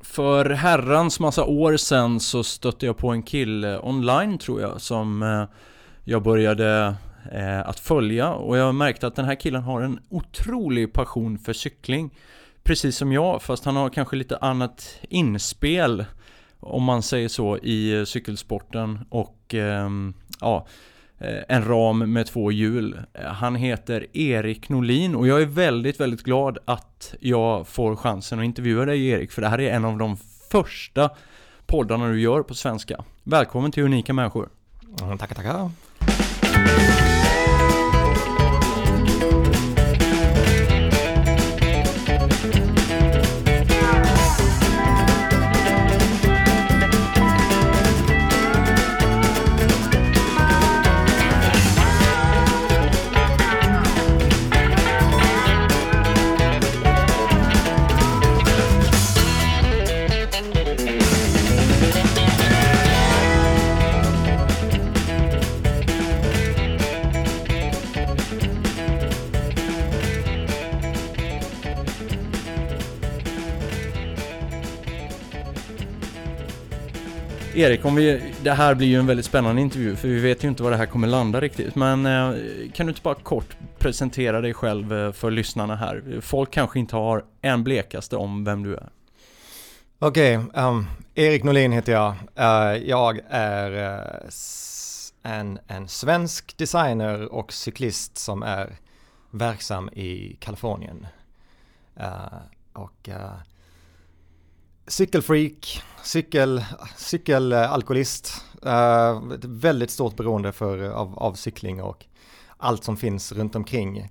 [0.00, 5.22] För herrans massa år sedan så stötte jag på en kille online tror jag som
[5.22, 5.44] eh,
[6.04, 6.94] jag började
[7.32, 11.52] eh, att följa och jag märkte att den här killen har en otrolig passion för
[11.52, 12.10] cykling.
[12.62, 16.04] Precis som jag, fast han har kanske lite annat inspel
[16.60, 20.66] om man säger så i eh, cykelsporten och ehm, ja
[21.20, 23.00] Eh, en ram med två hjul.
[23.14, 28.38] Eh, han heter Erik Norlin och jag är väldigt, väldigt glad att jag får chansen
[28.38, 30.16] att intervjua dig Erik, för det här är en av de
[30.50, 31.10] första
[31.66, 33.04] poddarna du gör på svenska.
[33.22, 34.48] Välkommen till Unika Människor.
[35.18, 35.70] tackar, tackar.
[77.54, 80.48] Erik, om vi, det här blir ju en väldigt spännande intervju för vi vet ju
[80.48, 81.74] inte var det här kommer landa riktigt.
[81.74, 82.34] Men eh,
[82.72, 86.20] kan du inte bara kort presentera dig själv eh, för lyssnarna här?
[86.20, 88.88] Folk kanske inte har en blekaste om vem du är.
[89.98, 92.14] Okej, okay, um, Erik Norlin heter jag.
[92.38, 94.30] Uh, jag är uh,
[95.22, 98.76] en, en svensk designer och cyklist som är
[99.30, 101.06] verksam i Kalifornien.
[102.00, 102.38] Uh,
[102.72, 103.08] och
[104.90, 106.64] cykelfreak, cykel,
[106.96, 112.04] cykelalkoholist, uh, ett väldigt stort beroende för, av, av cykling och
[112.56, 114.08] allt som finns runt omkring.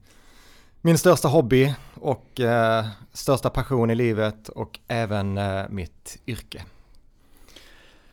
[0.82, 6.64] Min största hobby och uh, största passion i livet och även uh, mitt yrke.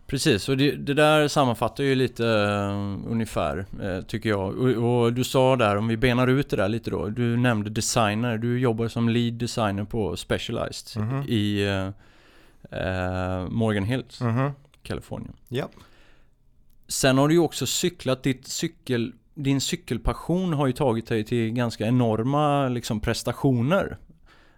[0.07, 4.57] Precis, och det, det, där sammanfattar ju lite uh, ungefär, uh, tycker jag.
[4.57, 7.71] Och, och, du sa där, om vi benar ut det där lite då, du nämnde
[7.71, 11.29] designer, du jobbar som lead designer på Specialized mm -hmm.
[11.29, 11.91] i uh,
[12.71, 14.53] eh, Morgan Hills, mm -hmm.
[14.83, 15.33] Kalifornien.
[15.49, 15.69] Ja.
[16.89, 21.53] Sen har du ju också cyklat, ditt cykel, din cykelpassion har ju tagit dig till
[21.53, 23.99] ganska enorma liksom, prestationer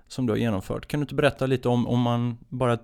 [0.08, 0.86] som du har genomfört.
[0.86, 2.78] Kan du inte berätta lite om, om man bara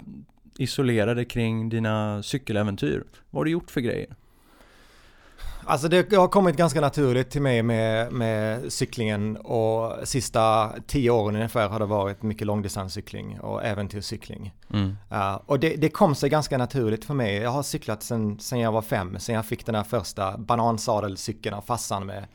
[0.59, 3.05] isolerar dig kring dina cykeläventyr?
[3.31, 4.17] Vad har du gjort för grejer?
[5.67, 11.37] Alltså det har kommit ganska naturligt till mig med, med cyklingen och sista tio åren
[11.37, 14.55] ungefär har det varit mycket långdistanscykling och äventyrscykling.
[14.73, 14.97] Mm.
[15.13, 17.37] Uh, och det, det, kom sig ganska naturligt för mig.
[17.37, 21.55] Jag har cyklat sen, sen jag var fem, sen jag fick den här första banansadelcykeln
[21.55, 22.27] av fassan med,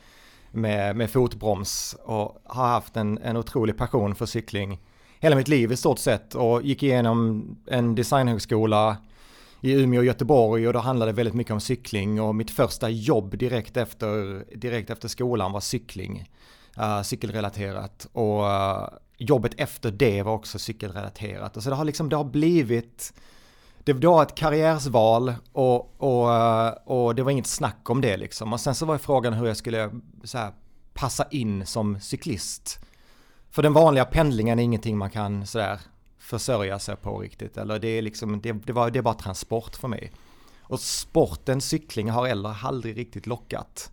[0.52, 4.80] med, med fotbroms och har haft en, en otrolig passion för cykling
[5.20, 8.98] hela mitt liv i stort sett och gick igenom en designhögskola
[9.62, 12.90] i Umeå och Göteborg och då handlade det väldigt mycket om cykling och mitt första
[12.90, 16.30] jobb direkt efter, direkt efter skolan var cykling,
[16.78, 18.90] uh, cykelrelaterat och uh,
[19.20, 21.58] jobbet efter det var också cykelrelaterat.
[21.58, 23.14] Och så det har liksom, det har blivit,
[23.84, 28.54] det var ett karriärsval och, och, eh, och det var inget snack om det liksom.
[28.54, 29.92] Och sen så var frågan hur jag skulle
[30.24, 30.52] så här,
[30.94, 32.80] passa in som cyklist.
[33.52, 35.80] För den vanliga pendlingen är ingenting man kan sådär
[36.30, 37.58] försörja sig på riktigt.
[37.58, 40.12] Eller det är liksom, det, det, var, det är bara transport för mig.
[40.62, 43.92] Och sporten cykling har eller aldrig riktigt lockat.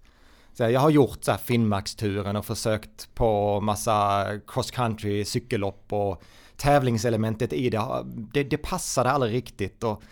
[0.53, 6.23] Så jag har gjort så här Finnmarksturen och försökt på massa cross country cykellopp och
[6.57, 7.83] tävlingselementet i det,
[8.33, 9.85] det, det passade aldrig riktigt.
[9.85, 10.03] Och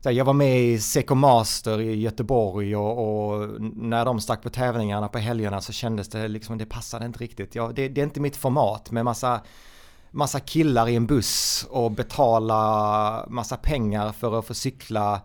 [0.00, 4.42] så här, jag var med i Seco Master i Göteborg och, och, när de stack
[4.42, 7.54] på tävlingarna på helgerna så kändes det liksom, det passade inte riktigt.
[7.54, 9.40] Ja, det, det är inte mitt format med massa
[10.14, 15.20] massa killar i en buss och betala massa pengar för att få cykla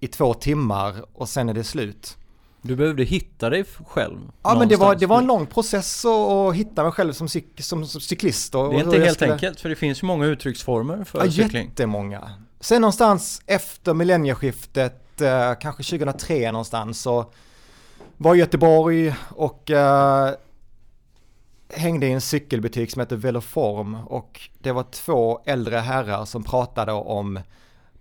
[0.00, 2.16] i två timmar och sen är det slut.
[2.62, 4.18] Du behövde hitta dig själv?
[4.42, 7.46] Ja men det var, det var en lång process att hitta mig själv som, cyk,
[7.58, 8.54] som, som cyklist.
[8.54, 9.32] Och, det är inte helt skulle...
[9.32, 11.68] enkelt för det finns ju många uttrycksformer för ja, cykling.
[11.68, 12.30] Jättemånga.
[12.60, 17.32] Sen någonstans efter millennieskiftet, eh, kanske 2003 någonstans, så
[18.16, 20.34] var Göteborg och eh,
[21.72, 26.92] hängde i en cykelbutik som heter Veloform och det var två äldre herrar som pratade
[26.92, 27.40] om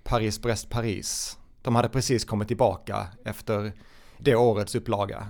[0.04, 1.38] Paris-Brest-Paris.
[1.62, 3.74] De hade precis kommit tillbaka efter
[4.18, 5.28] det årets upplaga.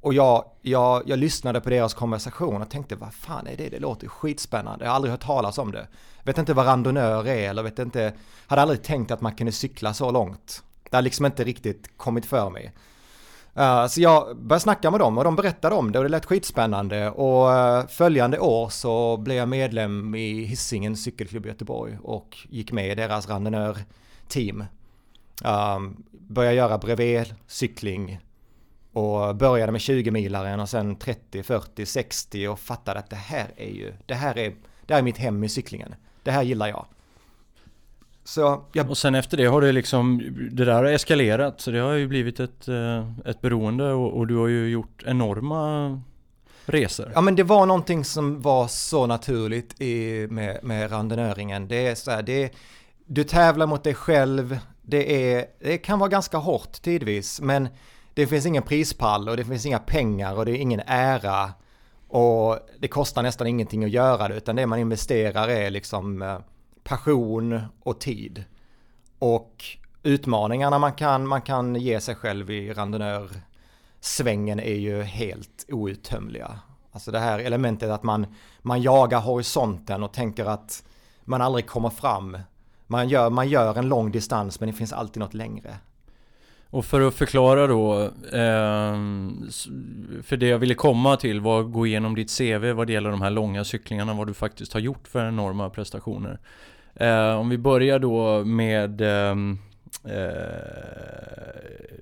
[0.00, 3.68] Och jag, jag, jag lyssnade på deras konversation och tänkte vad fan är det?
[3.68, 4.84] Det låter skitspännande.
[4.84, 5.88] Jag har aldrig hört talas om det.
[6.22, 8.12] Vet inte vad randonnör är eller vet inte,
[8.46, 10.62] hade aldrig tänkt att man kunde cykla så långt.
[10.90, 12.72] Det har liksom inte riktigt kommit för mig.
[13.58, 16.26] Uh, så jag började snacka med dem och de berättade om det och det lät
[16.26, 22.38] skitspännande och uh, följande år så blev jag medlem i Hisingen cykelklubb i Göteborg och
[22.50, 24.64] gick med i deras randonör-team.
[25.44, 28.20] Ehm, började göra bredvid cykling
[28.92, 33.70] och började med 20-milaren och sen 30, 40, 60 och fattade att det här är
[33.70, 34.54] ju, det här är,
[34.86, 35.94] det här är mitt hem i cyklingen.
[36.22, 36.86] Det här gillar jag.
[38.26, 38.90] Så jag...
[38.90, 42.08] Och sen efter det har det liksom, det där har eskalerat så det har ju
[42.08, 46.02] blivit ett, eh, ett beroende och, och du har ju gjort enorma
[46.64, 47.12] resor.
[47.14, 51.68] Ja men det var någonting som var så naturligt i, med, med randonöringen.
[51.68, 52.52] Det är så här, det
[53.06, 57.68] du tävlar mot dig själv, det, är, det kan vara ganska hårt tidvis men
[58.14, 61.52] det finns ingen prispall och det finns inga pengar och det är ingen ära
[62.08, 66.38] och det kostar nästan ingenting att göra det utan det man investerar är liksom eh,
[66.86, 68.44] passion och tid.
[69.18, 69.64] Och
[70.02, 76.58] utmaningarna man kan, man kan ge sig själv i randonnörsvängen är ju helt outtömliga.
[76.92, 78.26] Alltså det här elementet att man,
[78.62, 80.84] man jagar horisonten och tänker att
[81.24, 82.38] man aldrig kommer fram.
[82.86, 85.76] Man gör, man gör en lång distans men det finns alltid något längre.
[86.70, 89.48] Och för att förklara då, ehm,
[90.22, 93.10] för det jag ville komma till var att gå igenom ditt CV vad det gäller
[93.10, 96.38] de här långa cyklingarna, vad du faktiskt har gjort för enorma prestationer.
[96.96, 99.58] Eh, om vi börjar då med ehm,
[100.04, 100.26] eh,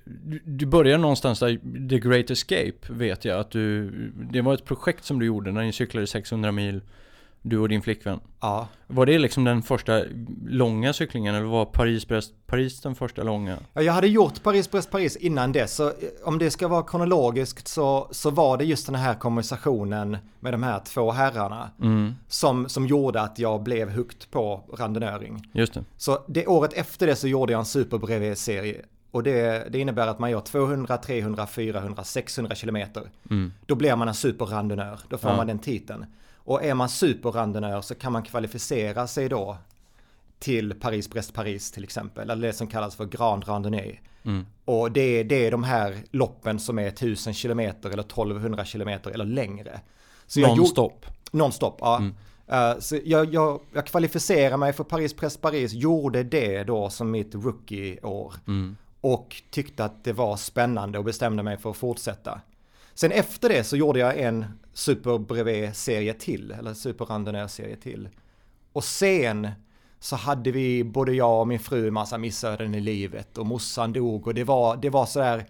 [0.05, 3.91] du, du börjar någonstans där, The Great Escape vet jag att du,
[4.31, 6.81] det var ett projekt som du gjorde när ni cyklade 600 mil
[7.45, 8.19] du och din flickvän.
[8.41, 8.67] Ja.
[8.87, 10.01] Var det liksom den första
[10.47, 13.57] långa cyklingen eller var Paris-Brest-Paris den första långa?
[13.73, 15.93] Ja, jag hade gjort Paris-Brest-Paris innan det, så eh,
[16.23, 20.63] om det ska vara kronologiskt så, så var det just den här konversationen med de
[20.63, 22.15] här två herrarna mm.
[22.27, 25.49] som, som gjorde att jag blev hooked på randonöring.
[25.53, 25.83] Just det.
[25.97, 28.81] Så det året efter det så gjorde jag en superbrevet-serie
[29.11, 33.03] och det, det, innebär att man gör 200, 300, 400, 600 kilometer.
[33.29, 33.53] Mm.
[33.65, 35.37] Då blir man en superrandonör, då får ja.
[35.37, 36.05] man den titeln.
[36.45, 39.57] Och är man superrandonnör så kan man kvalificera sig då
[40.39, 43.99] till Paris-Brest-Paris till exempel, eller det som kallas för Grand Randonnée.
[44.23, 44.45] Mm.
[44.65, 49.25] Och det, det är de här loppen som är 1000 km eller 1200 km eller
[49.25, 49.81] längre.
[50.35, 51.05] Non-stop?
[51.31, 51.97] Non-stop, ja.
[51.97, 52.13] Mm.
[52.51, 58.33] Uh, så jag, jag, jag kvalificerar mig för Paris-Brest-Paris, gjorde det då som mitt rookie-år.
[58.47, 58.77] Mm.
[59.01, 62.41] Och tyckte att det var spännande och bestämde mig för att fortsätta.
[62.95, 68.09] Sen efter det så gjorde jag en Super Brevet-serie till, eller Super Randonneur-serie till.
[68.73, 69.49] Och sen
[69.99, 73.93] så hade vi, både jag och min fru, en massa missöden i livet och morsan
[73.93, 75.45] dog och det var, det var sådär,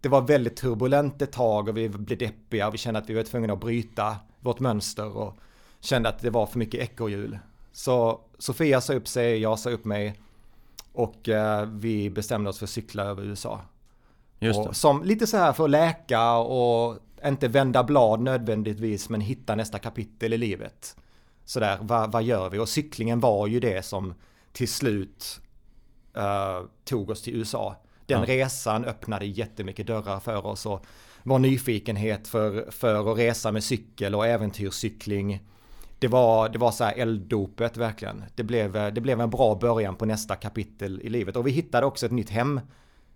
[0.00, 3.14] det var väldigt turbulent ett tag och vi blev deppiga och vi kände att vi
[3.14, 5.38] var tvungna att bryta vårt mönster och
[5.80, 7.38] kände att det var för mycket ekorrhjul.
[7.72, 10.14] Så Sofia sa upp sig, jag sa upp mig
[10.92, 13.60] och eh, vi bestämde oss för att cykla över USA.
[14.38, 14.74] Just det.
[14.74, 19.78] Som lite så här för att läka och inte vända blad nödvändigtvis men hitta nästa
[19.78, 20.96] kapitel i livet.
[21.44, 22.58] Sådär, vad, vad gör vi?
[22.58, 24.14] Och cyklingen var ju det som
[24.52, 25.40] till slut
[26.16, 27.76] uh, tog oss till USA.
[28.06, 28.26] Den ja.
[28.26, 30.86] resan öppnade jättemycket dörrar för oss och
[31.22, 35.42] vår nyfikenhet för, för att resa med cykel och äventyrscykling.
[35.98, 38.24] Det var, det var så här elddopet verkligen.
[38.34, 41.36] Det blev, det blev en bra början på nästa kapitel i livet.
[41.36, 42.60] Och vi hittade också ett nytt hem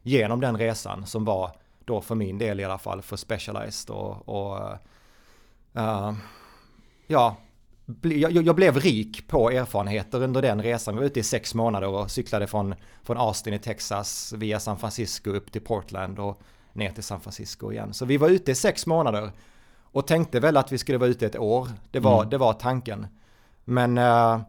[0.02, 1.50] genom den resan som var
[1.84, 4.60] då för min del i alla fall för Specialized och, och
[5.76, 6.12] uh,
[7.06, 7.36] ja,
[8.02, 10.94] jag, jag, blev rik på erfarenheter under den resan.
[10.94, 14.78] Vi var ute i sex månader och cyklade från, från Austin i Texas via San
[14.78, 16.42] Francisco upp till Portland och
[16.72, 17.94] ner till San Francisco igen.
[17.94, 19.32] Så vi var ute i sex månader
[19.82, 21.68] och tänkte väl att vi skulle vara ute ett år.
[21.90, 22.30] Det var, mm.
[22.30, 23.06] det var tanken.
[23.64, 24.40] Men uh,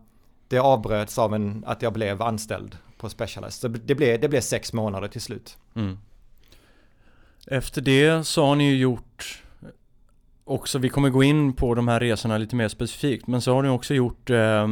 [0.47, 3.53] det avbröts av en, att jag blev anställd på Specialized.
[3.53, 5.57] Så det blev, det blev sex månader till slut.
[5.75, 5.97] Mm.
[7.47, 9.43] Efter det så har ni ju gjort
[10.43, 13.63] också, vi kommer gå in på de här resorna lite mer specifikt, men så har
[13.63, 14.67] ni också gjort eh,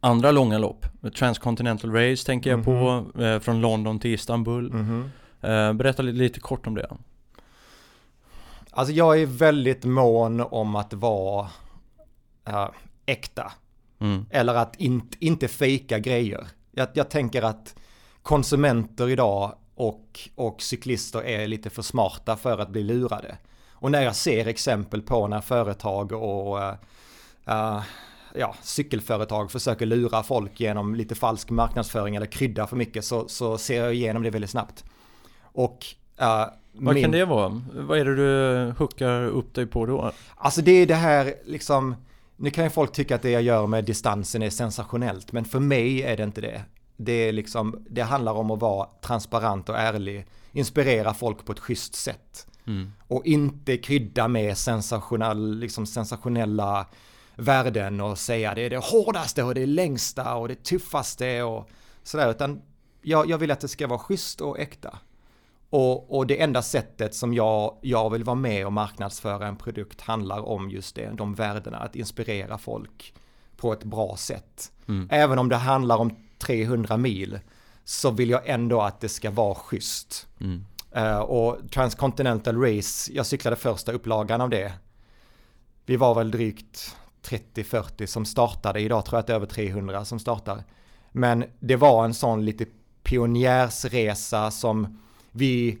[0.00, 0.86] andra långa lopp.
[1.18, 3.02] Transcontinental Race tänker jag mm -hmm.
[3.12, 3.24] på, mhm.
[3.24, 4.70] eh, från London till Istanbul.
[4.70, 5.10] Mm
[5.40, 5.68] -hmm.
[5.68, 6.96] eh, berätta lite, lite, kort om det.
[8.70, 11.48] Alltså jag är väldigt mån om att vara
[12.48, 12.68] äh,
[13.06, 13.52] äkta.
[13.98, 14.26] Mm.
[14.30, 16.46] Eller att in, inte fejka grejer.
[16.70, 17.74] Jag, jag tänker att
[18.22, 23.36] konsumenter idag och, och cyklister är lite för smarta för att bli lurade.
[23.72, 26.58] Och när jag ser exempel på när företag och
[27.48, 27.82] uh,
[28.34, 33.58] ja, cykelföretag försöker lura folk genom lite falsk marknadsföring eller krydda för mycket så, så
[33.58, 34.84] ser jag igenom det väldigt snabbt.
[35.42, 35.86] Och
[36.22, 37.04] uh, vad min...
[37.04, 37.62] kan det vara?
[37.74, 40.12] Vad är det du hookar upp dig på då?
[40.36, 41.94] Alltså det är det här liksom,
[42.40, 45.60] nu kan ju folk tycka att det jag gör med distansen är sensationellt, men för
[45.60, 46.62] mig är det inte det.
[46.96, 51.58] Det, är liksom, det handlar om att vara transparent och ärlig inspirera folk på ett
[51.58, 52.46] schysst sätt.
[52.66, 52.92] Mm.
[53.08, 56.86] Och inte krydda med sensationell, liksom sensationella
[57.36, 61.68] värden och säga det är det hårdaste och det längsta och det tuffaste och
[62.02, 62.30] sådär.
[62.30, 62.62] Utan
[63.02, 64.98] jag, jag vill att det ska vara schysst och äkta.
[65.70, 70.00] Och, och, det enda sättet som jag, jag vill vara med och marknadsföra en produkt
[70.00, 73.14] handlar om just det, de värdena, att inspirera folk
[73.56, 74.72] på ett bra sätt.
[74.88, 75.08] Mm.
[75.10, 77.38] Även om det handlar om 300 mil
[77.84, 80.26] så vill jag ändå att det ska vara schysst.
[80.40, 80.64] Mm.
[80.96, 84.72] Uh, och Transcontinental Race, jag cyklade första upplagan av det.
[85.86, 90.04] Vi var väl drygt 30-40 som startade, idag tror jag att det är över 300
[90.04, 90.64] som startar.
[91.12, 92.66] Men det var en sån lite
[93.02, 94.98] pionjärsresa som
[95.32, 95.78] vi,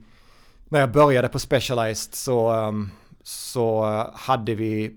[0.68, 2.90] när jag började på Specialized så, um,
[3.22, 4.96] så hade vi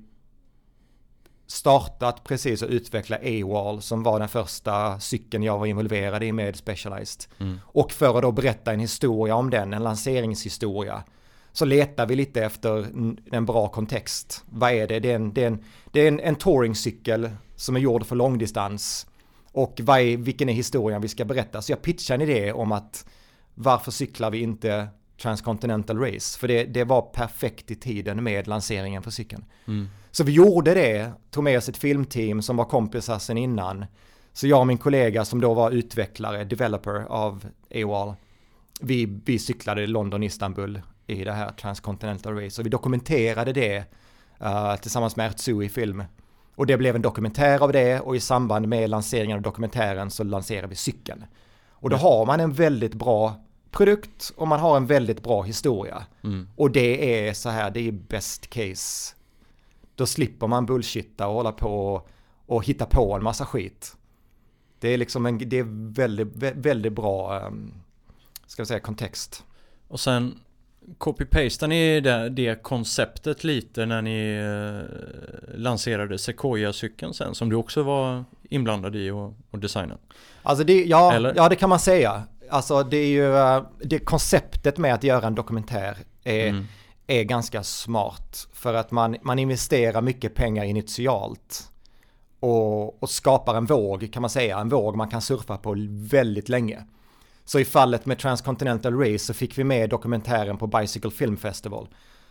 [1.48, 6.56] startat precis och utveckla A-Wall som var den första cykeln jag var involverad i med
[6.56, 7.24] Specialized.
[7.40, 7.60] Mm.
[7.66, 11.04] Och för att då berätta en historia om den, en lanseringshistoria,
[11.52, 12.86] så letar vi lite efter
[13.32, 14.44] en bra kontext.
[14.50, 15.00] Vad är det?
[15.00, 18.16] Det är en, det är en, det är en, en touringcykel som är gjord för
[18.16, 19.08] långdistans.
[19.52, 21.62] Och vad är, vilken är historien vi ska berätta?
[21.62, 23.06] Så jag pitchade en idé om att
[23.56, 24.88] varför cyklar vi inte
[25.22, 26.40] Transcontinental Race?
[26.40, 29.46] För det, det var perfekt i tiden med lanseringen för cykeln.
[29.68, 29.88] Mm.
[30.12, 33.86] Så vi gjorde det, tog med oss ett filmteam som var kompisar sen innan.
[34.34, 37.46] Så jag och min kollega som då var utvecklare, developer av
[37.76, 38.14] AWAL,
[38.82, 42.62] vi, vi cyklade London-Istanbul i det här Transcontinental Race.
[42.62, 43.84] Och vi dokumenterade det
[44.42, 46.04] uh, tillsammans med Ertzu i film.
[46.56, 50.24] Och det blev en dokumentär av det och i samband med lanseringen av dokumentären så
[50.24, 51.26] lanserade vi cykeln.
[51.84, 53.36] Och då har man en väldigt bra
[53.72, 56.06] produkt och man har en väldigt bra historia.
[56.24, 56.48] Mm.
[56.56, 59.16] Och det är så här, det är best case.
[59.96, 62.02] Då slipper man bullshitta och hålla på
[62.46, 63.98] och hitta på en massa skit.
[64.80, 67.74] Det är liksom en, det är väldigt, väldigt bra, ehm,
[68.48, 69.46] ska vi säga, kontext.
[69.88, 70.40] Och sen
[70.98, 77.84] copy-pastar ni det, det, konceptet lite när ni eh, lanserade Sequoia-cykeln sen som du också
[77.84, 80.00] var inblandad i och, och designade?
[80.44, 82.24] Alltså det, ja, ja, det kan man säga.
[82.50, 86.66] Alltså det är ju, eh, det konceptet med att göra en dokumentär är, mm.
[87.08, 88.48] är ganska smart.
[88.54, 91.70] För att man, man investerar mycket pengar initialt.
[92.40, 96.50] Och, och skapar en våg kan man säga, en våg man kan surfa på väldigt
[96.50, 96.86] länge.
[97.46, 101.88] Så i fallet med Transcontinental Race så fick vi med dokumentären på Bicycle Film Festival.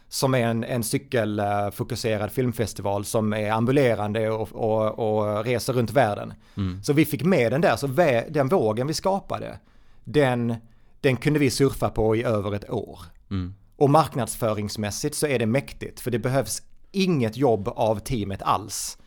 [0.09, 6.35] Som är en, en cykelfokuserad filmfestival som är ambulerande och, och, och reser runt världen.
[6.57, 6.83] Mm.
[6.83, 9.59] Så vi fick med den där, så vä, den vågen vi skapade,
[10.05, 10.55] den,
[11.01, 12.99] den kunde vi surfa på i över ett år.
[13.31, 13.55] Mm.
[13.77, 18.99] Och marknadsföringsmässigt så är det mäktigt, för det behövs inget jobb av teamet alls.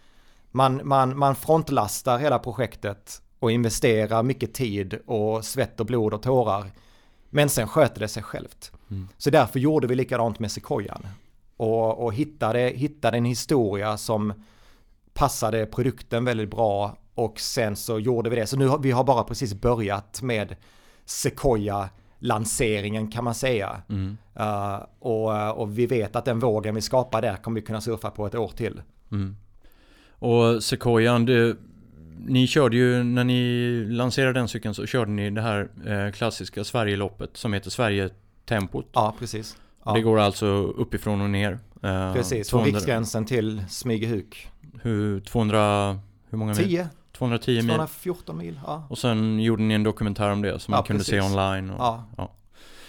[0.51, 6.21] Man, man, man frontlastar hela projektet och investerar mycket tid och svett och blod och
[6.21, 6.71] tårar.
[7.29, 8.71] Men sen sköter det sig självt.
[8.91, 9.07] Mm.
[9.17, 11.07] Så därför gjorde vi likadant med Sequoian.
[11.57, 14.33] Och, och hittade, hittade en historia som
[15.13, 18.47] passade produkten väldigt bra och sen så gjorde vi det.
[18.47, 20.55] Så nu har vi har bara precis börjat med
[21.05, 21.89] Sequoia
[22.19, 23.81] lanseringen kan man säga.
[23.89, 24.17] Mm.
[24.39, 28.11] Uh, och, och, vi vet att den vågen vi skapar där kommer vi kunna surfa
[28.11, 28.81] på ett år till.
[29.11, 29.35] Mm.
[30.09, 31.55] Och Sequoian, det
[32.25, 36.63] ni körde ju, när ni lanserade den cykeln så körde ni det här eh, klassiska
[36.63, 38.89] Sverigeloppet som heter Sverige-tempot.
[38.93, 39.57] Ja, precis.
[39.85, 39.93] Ja.
[39.93, 40.45] Det går alltså
[40.77, 41.59] uppifrån och ner.
[41.83, 44.47] Eh, precis, från riksgränsen till Smygehuk.
[44.81, 46.67] Hur, 200, hur många mil?
[46.67, 46.89] 10.
[47.17, 47.67] 210 mil.
[47.67, 48.87] 214 mil, ja.
[48.89, 51.13] Och sen gjorde ni en dokumentär om det som ja, man kunde precis.
[51.13, 51.69] se online.
[51.69, 52.03] Och, ja.
[52.17, 52.31] ja.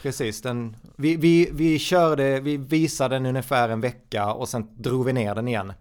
[0.03, 5.05] Precis, den, vi, vi, vi körde, vi visade den ungefär en vecka och sen drog
[5.05, 5.73] vi ner den igen.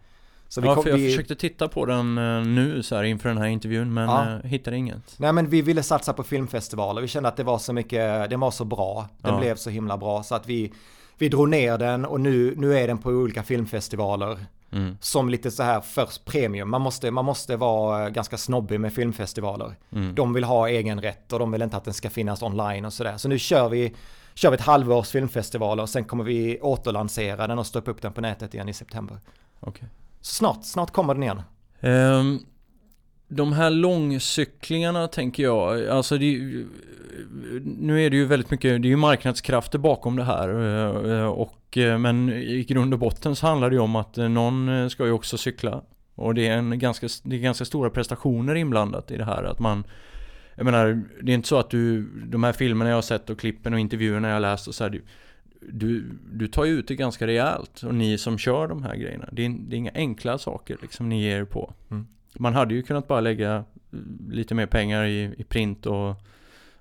[0.47, 1.09] Så vi kom, för jag vi...
[1.09, 4.31] försökte titta på den eh, nu så här inför den här intervjun men ja.
[4.31, 5.15] äh, hittade inget.
[5.17, 7.01] Nej men vi ville satsa på filmfestivaler.
[7.01, 9.09] Vi kände att det var så mycket, den var så bra.
[9.21, 9.39] Den ja.
[9.39, 10.73] blev så himla bra så att vi,
[11.17, 14.37] vi drog ner den och nu, nu är den på olika filmfestivaler.
[14.71, 14.97] Mm.
[15.01, 16.69] Som lite så här först premium.
[16.69, 19.75] Man måste, man måste vara ganska snobbig med filmfestivaler.
[19.91, 20.15] Mm.
[20.15, 22.93] De vill ha egen rätt och de vill inte att den ska finnas online och
[22.93, 23.17] sådär.
[23.17, 23.93] Så nu kör vi,
[24.33, 28.13] kör vi ett halvårs filmfestivaler och sen kommer vi återlansera den och stoppa upp den
[28.13, 29.17] på nätet igen i september.
[29.61, 29.87] Okay.
[30.25, 31.41] Snart, snart kommer den igen.
[31.81, 32.45] Um,
[33.27, 36.65] de här långcyklingarna tänker jag, alltså det,
[37.63, 40.49] nu är det ju väldigt mycket, det är ju marknadskrafter bakom det här
[41.19, 44.29] eh, och eh, men i grund och botten så handlar det ju om att eh,
[44.29, 45.81] någon ska ju också cykla
[46.15, 49.59] och det är en ganska, det är ganska stora prestationer inblandat i det här att
[49.59, 49.83] man
[50.55, 53.39] jag menar, det är inte så att du, de här filmerna jag har sett och
[53.39, 55.01] klippen och intervjuerna jag har läst och så här,
[55.69, 59.29] du, du tar ju ut det ganska rejält och ni som kör de här grejerna.
[59.31, 61.73] Det är, det är inga enkla saker liksom ni ger er på.
[61.91, 62.07] Mm.
[62.33, 63.63] Man hade ju kunnat bara lägga
[64.29, 66.15] lite mer pengar i, i print och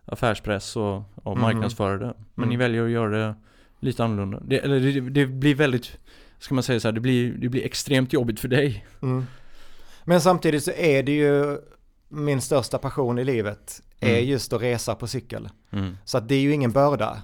[0.05, 1.41] affärspress och, och mm.
[1.41, 2.15] marknadsföra det.
[2.35, 2.49] Men mm.
[2.49, 3.35] ni väljer att göra det
[3.81, 4.41] lite annorlunda.
[4.45, 5.99] Det, eller det, det, blir väldigt,
[6.39, 8.87] ska man säga så här, det blir, det blir extremt jobbigt för dig.
[9.03, 9.27] Mm.
[10.05, 11.59] Men samtidigt så är det ju
[12.09, 14.25] min största passion i livet är mm.
[14.25, 15.49] just att resa på cykel.
[15.71, 15.97] Mm.
[16.05, 17.23] Så att det är ju ingen börda.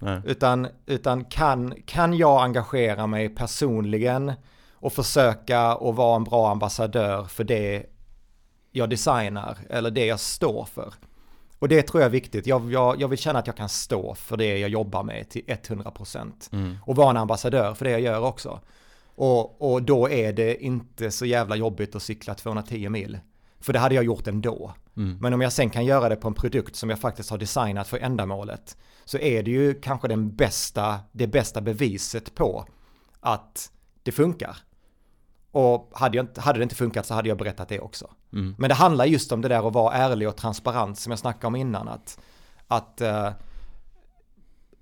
[0.00, 0.20] Nej.
[0.24, 4.32] Utan, utan kan, kan jag engagera mig personligen
[4.72, 7.86] och försöka att vara en bra ambassadör för det
[8.72, 10.94] jag designar eller det jag står för.
[11.58, 12.46] Och det tror jag är viktigt.
[12.46, 15.42] Jag, jag, jag vill känna att jag kan stå för det jag jobbar med till
[15.42, 16.32] 100%.
[16.52, 16.76] Mm.
[16.86, 18.60] Och vara en ambassadör för det jag gör också.
[19.14, 23.18] Och, och då är det inte så jävla jobbigt att cykla 210 mil.
[23.60, 24.74] För det hade jag gjort ändå.
[24.96, 25.18] Mm.
[25.20, 27.88] Men om jag sen kan göra det på en produkt som jag faktiskt har designat
[27.88, 28.76] för ändamålet
[29.10, 32.66] så är det ju kanske den bästa, det bästa beviset på
[33.20, 34.56] att det funkar.
[35.50, 38.10] Och hade, jag hade det inte funkat så hade jag berättat det också.
[38.32, 38.54] Mm.
[38.58, 41.46] Men det handlar just om det där att vara ärlig och transparent som jag snackade
[41.46, 41.88] om innan.
[41.88, 42.20] Att,
[42.68, 43.30] att uh,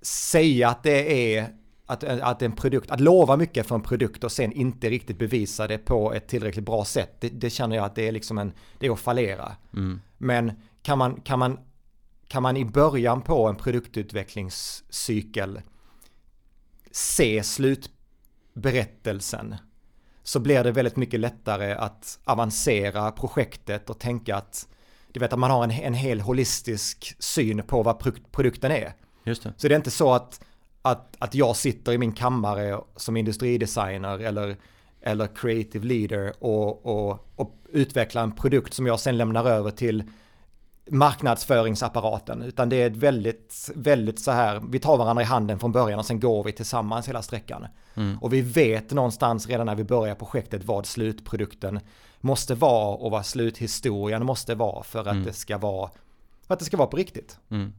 [0.01, 1.53] säga att det är
[1.85, 5.67] att, att en produkt, att lova mycket för en produkt och sen inte riktigt bevisa
[5.67, 7.15] det på ett tillräckligt bra sätt.
[7.19, 9.55] Det, det känner jag att det är liksom en, det är att fallera.
[9.73, 10.01] Mm.
[10.17, 11.59] Men kan man, kan, man,
[12.29, 15.61] kan man i början på en produktutvecklingscykel
[16.91, 19.55] se slutberättelsen
[20.23, 24.67] så blir det väldigt mycket lättare att avancera projektet och tänka att
[25.11, 27.99] du vet att man har en, en hel holistisk syn på vad
[28.31, 28.93] produkten är.
[29.23, 29.53] Just det.
[29.57, 30.41] Så det är inte så att,
[30.81, 34.57] att, att jag sitter i min kammare som industridesigner eller,
[35.01, 40.03] eller creative leader och, och, och utvecklar en produkt som jag sen lämnar över till
[40.91, 45.71] marknadsföringsapparaten, utan det är ett väldigt, väldigt så här, vi tar varandra i handen från
[45.71, 47.67] början och sen går vi tillsammans hela sträckan.
[47.95, 48.17] Mm.
[48.17, 51.79] Och vi vet någonstans redan när vi börjar projektet vad slutprodukten
[52.21, 55.23] måste vara och vad sluthistorien måste vara för att mm.
[55.23, 55.89] det ska vara,
[56.47, 57.39] för att det ska vara på riktigt.
[57.49, 57.73] Mm.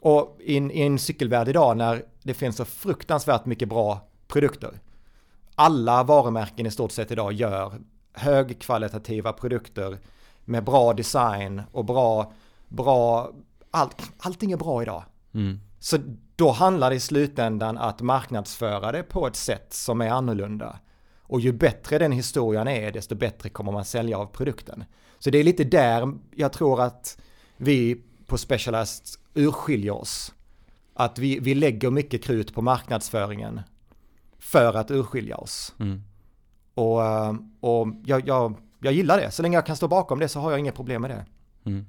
[0.00, 4.80] Och i, i en cykelvärld idag när det finns så fruktansvärt mycket bra produkter.
[5.54, 7.72] Alla varumärken i stort sett idag gör
[8.12, 9.98] högkvalitativa produkter
[10.48, 12.32] med bra design och bra,
[12.68, 13.30] bra,
[13.70, 15.04] allt, allting är bra idag.
[15.34, 15.60] Mm.
[15.78, 15.98] Så
[16.36, 20.78] då handlar det i slutändan att marknadsföra det på ett sätt som är annorlunda.
[21.22, 24.84] Och ju bättre den historien är, desto bättre kommer man sälja av produkten.
[25.18, 27.20] Så det är lite där jag tror att
[27.56, 30.34] vi på Specialized urskiljer oss.
[30.94, 33.60] Att vi, vi lägger mycket krut på marknadsföringen
[34.38, 35.74] för att urskilja oss.
[35.80, 36.02] Mm.
[36.74, 39.30] Och, eh, och jag, jag, jag gillar det.
[39.30, 41.24] Så länge jag kan stå bakom det så har jag inga problem med det.
[41.64, 41.86] Mm.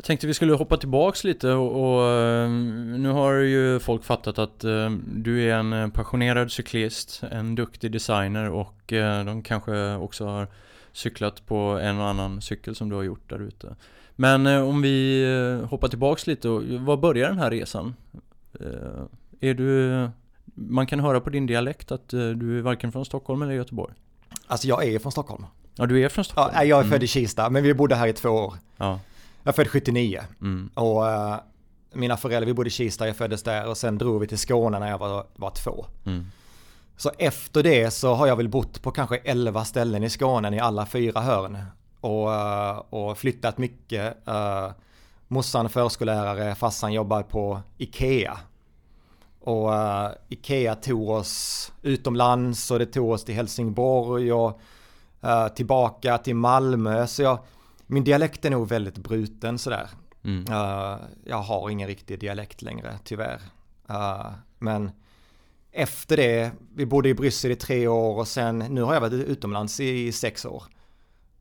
[0.00, 2.50] Jag tänkte vi skulle hoppa tillbaks lite och, och, eh,
[2.98, 7.92] nu har ju folk fattat att uh, du är en eh, passionerad cyklist, en duktig
[7.92, 10.48] designer och uh, de kanske också har
[10.92, 13.76] cyklat på en och annan cykel som du har gjort där ute.
[14.16, 15.24] Men om vi
[15.70, 17.94] hoppar tillbaks lite, och, var börjar den här resan?
[19.40, 20.08] är du,
[20.54, 23.94] man kan höra på din dialekt att du är varken från Stockholm eller Göteborg?
[24.46, 25.46] Alltså jag är från Stockholm.
[25.74, 26.50] Ja, du är från Stockholm?
[26.54, 27.04] Ja, jag är född mm.
[27.04, 28.54] i Kista, men vi bodde här i två år.
[28.76, 29.00] Ja.
[29.42, 30.20] Jag är född 79.
[30.40, 30.70] Mm.
[30.74, 31.36] Och uh,
[31.92, 34.78] mina föräldrar, vi bodde i Kista, jag föddes där och sen drog vi till Skåne
[34.78, 35.86] när jag var, var två.
[36.06, 36.26] Mm.
[36.96, 40.60] Så efter det så har jag väl bott på kanske 11 ställen i Skåne i
[40.60, 41.58] alla fyra hörn.
[42.00, 44.16] Och, uh, och flyttat mycket.
[44.28, 44.70] Uh,
[45.28, 48.38] morsan förskollärare, farsan jobbar på Ikea.
[49.40, 54.60] Och uh, Ikea tog oss utomlands och det tog oss till Helsingborg och
[55.24, 57.06] uh, tillbaka till Malmö.
[57.06, 57.38] Så jag,
[57.86, 59.88] min dialekt är nog väldigt bruten sådär.
[60.24, 60.44] Mm.
[60.52, 63.40] Uh, jag har ingen riktig dialekt längre, tyvärr.
[64.58, 64.90] men
[65.72, 69.12] efter det, vi bodde i Bryssel i tre år och sen, nu har jag varit
[69.12, 70.62] utomlands i, i sex år.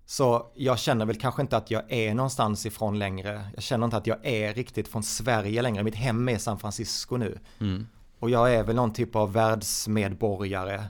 [0.09, 3.49] Så jag känner väl kanske inte att jag är någonstans ifrån längre.
[3.55, 5.83] Jag känner inte att jag är riktigt från Sverige längre.
[5.83, 7.39] Mitt hem är San Francisco nu.
[7.59, 7.87] Mm.
[8.19, 10.83] Och jag är väl någon typ av världsmedborgare.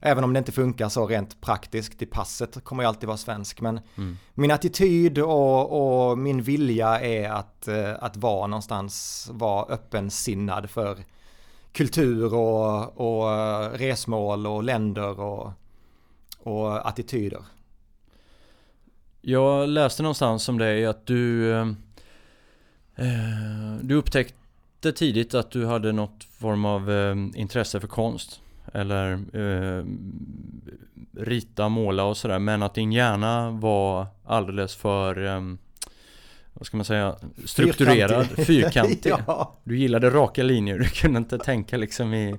[0.00, 3.60] Även om det inte funkar så rent praktiskt i passet kommer jag alltid vara svensk.
[3.60, 4.16] Men mm.
[4.34, 10.98] min attityd och, och, min vilja är att, eh, att vara någonstans, vara öppensinnad för
[11.72, 13.28] kultur och, och
[13.78, 15.50] resmål och länder och,
[16.38, 17.42] och attityder.
[19.24, 21.66] Jag läste någonstans om dig att du, eh,
[22.96, 28.40] eh, du upptäckte tidigt att du hade något form av eh, intresse för konst.
[28.72, 29.84] Eller eh,
[31.16, 32.38] rita, måla och sådär.
[32.38, 35.40] Men att din hjärna var alldeles för eh,
[36.52, 38.46] vad ska man säga, strukturerad, fyrkantig.
[38.46, 39.12] fyrkantig.
[39.26, 39.54] ja.
[39.64, 42.36] Du gillade raka linjer, du kunde inte tänka liksom i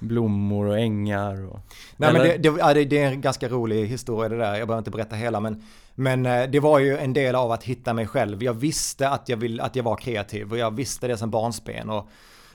[0.00, 1.60] blommor och ängar och...
[1.96, 4.78] Nej men det, det, ja, det, är en ganska rolig historia det där, jag behöver
[4.78, 5.62] inte berätta hela men
[5.94, 8.42] Men eh, det var ju en del av att hitta mig själv.
[8.42, 11.90] Jag visste att jag, vill, att jag var kreativ och jag visste det som barnsben
[11.90, 12.08] och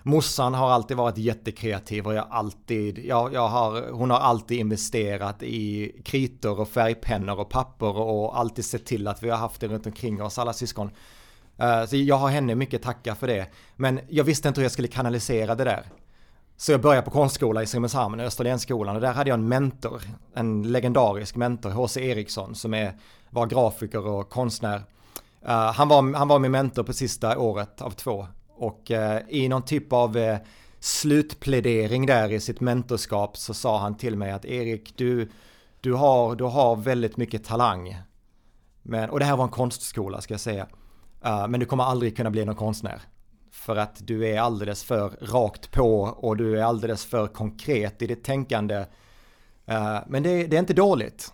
[0.08, 5.44] Morsan har alltid varit jättekreativ och jag alltid, jag, jag har, hon har alltid investerat
[5.44, 9.68] i kritor och färgpennor och papper och alltid sett till att vi har haft det
[9.68, 10.92] runt omkring oss alla syskon.
[11.62, 13.48] Uh, så jag har henne mycket tacka för det.
[13.76, 15.86] Men jag visste inte hur jag skulle kanalisera det där.
[16.58, 20.02] Så jag började på konstskola i Simrishamn, Österlenskolan och där hade jag en mentor,
[20.34, 22.10] en legendarisk mentor, H.C.
[22.10, 24.78] Eriksson, som är, var grafiker och konstnär.
[25.48, 29.48] Uh, han, var, han var min mentor på sista året av två och uh, i
[29.48, 30.38] någon typ av uh,
[30.80, 35.32] slutplädering där i sitt mentorskap så sa han till mig att Erik, du,
[35.82, 37.98] du, har, du har väldigt mycket talang.
[38.82, 40.68] Men, och det här var en konstskola ska jag säga.
[41.22, 43.02] men du kommer aldrig kunna bli någon konstnär.
[43.56, 48.08] För att du är alldeles för rakt på och du är alldeles för konkret i
[48.08, 48.86] ditt tänkande.
[49.66, 51.34] Eh, men det, det är inte dåligt.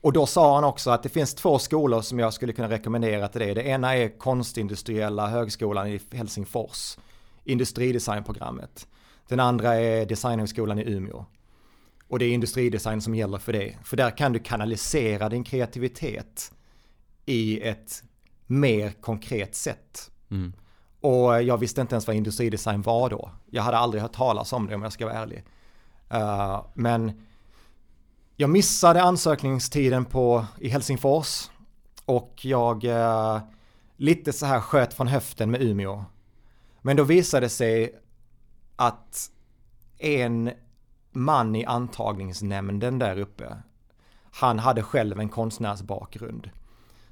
[0.00, 3.28] Och då sa han också att det finns två skolor som jag skulle kunna rekommendera
[3.28, 3.54] till dig.
[3.54, 6.98] Det ena är Konstindustriella högskolan i Helsingfors,
[7.44, 8.88] industridesignprogrammet.
[9.28, 11.24] Den andra är Designhögskolan i Umeå.
[12.08, 13.76] Och det är industridesign som gäller för det.
[13.84, 16.52] För där kan du kanalisera din kreativitet
[17.24, 18.02] i ett
[18.46, 20.10] mer konkret sätt.
[20.30, 20.52] Mm.
[21.06, 23.30] Och jag visste inte ens vad industridesign var då.
[23.50, 25.44] Jag hade aldrig hört talas om det om jag ska vara ärlig.
[26.14, 27.26] Uh, men
[28.36, 31.50] jag missade ansökningstiden på, i Helsingfors
[32.04, 33.38] och jag uh,
[33.96, 36.04] lite så här sköt från höften med Umeå.
[36.82, 37.94] Men då visade det sig
[38.76, 39.30] att
[39.98, 40.50] en
[41.12, 43.56] man i antagningsnämnden där uppe,
[44.32, 46.50] han hade själv en konstnärsbakgrund.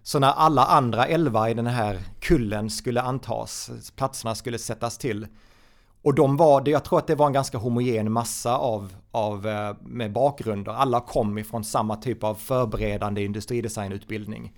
[0.07, 5.27] Så när alla andra elva i den här kullen skulle antas, platserna skulle sättas till.
[6.03, 9.77] Och de var, jag tror att det var en ganska homogen massa av, av eh,
[9.81, 10.73] med bakgrunder.
[10.73, 14.53] Alla kom ifrån samma typ av förberedande industridesignutbildning.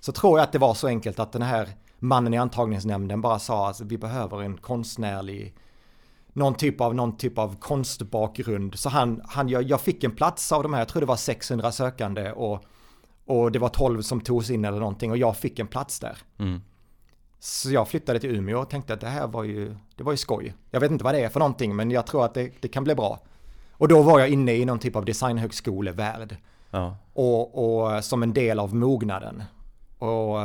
[0.00, 3.38] Så tror jag att det var så enkelt att den här mannen i antagningsnämnden bara
[3.38, 5.54] sa att vi behöver en konstnärlig
[6.32, 8.78] någon typ av, någon typ av konstbakgrund.
[8.78, 11.16] Så han, han jag, jag fick en plats av de här, jag tror det var
[11.16, 12.64] 600 sökande och
[13.30, 16.18] och det var 12 som togs in eller någonting och jag fick en plats där.
[16.38, 16.60] Mm.
[17.38, 20.16] Så jag flyttade till Umeå och tänkte att det här var ju, det var ju
[20.16, 20.54] skoj.
[20.70, 22.84] Jag vet inte vad det är för någonting men jag tror att det, det kan
[22.84, 23.20] bli bra.
[23.72, 26.36] Och då var jag inne i någon typ av designhögskolevärld.
[26.70, 26.96] Ja.
[27.12, 29.42] Och, och som en del av mognaden.
[29.98, 30.38] Och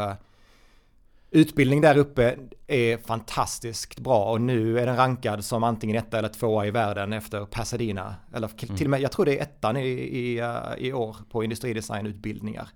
[1.35, 6.29] Utbildning där uppe är fantastiskt bra och nu är den rankad som antingen etta eller
[6.29, 8.15] tvåa i världen efter Pasadena.
[8.33, 8.77] Eller mm.
[8.77, 12.69] till och med, jag tror det är ettan i, i, uh, i år på industridesignutbildningar.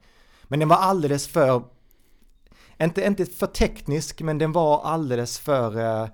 [0.43, 1.63] Men den var alldeles för,
[2.79, 6.07] inte, inte för teknisk, men den var alldeles för uh,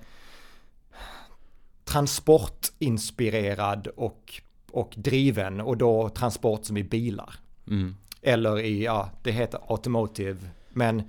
[1.84, 7.36] transportinspirerad och, och driven och då transport som i bilar.
[7.68, 7.96] Mm.
[8.22, 10.38] Eller i, ja, det heter automotive,
[10.70, 11.04] men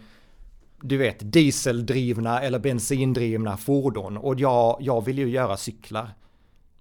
[0.89, 6.11] du vet, dieseldrivna eller bensindrivna fordon och jag, jag vill ju göra cyklar.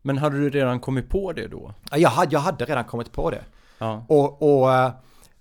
[0.01, 1.73] Men hade du redan kommit på det då?
[1.91, 3.43] Jag hade, jag hade redan kommit på det.
[3.77, 4.05] Ja.
[4.09, 4.91] Och, och eh,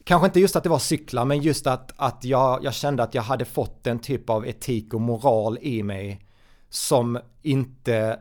[0.05, 3.14] kanske inte just att det var cyklar, men just att, att jag, jag kände att
[3.14, 6.20] jag hade fått en typ av etik och moral i mig
[6.68, 8.18] som inte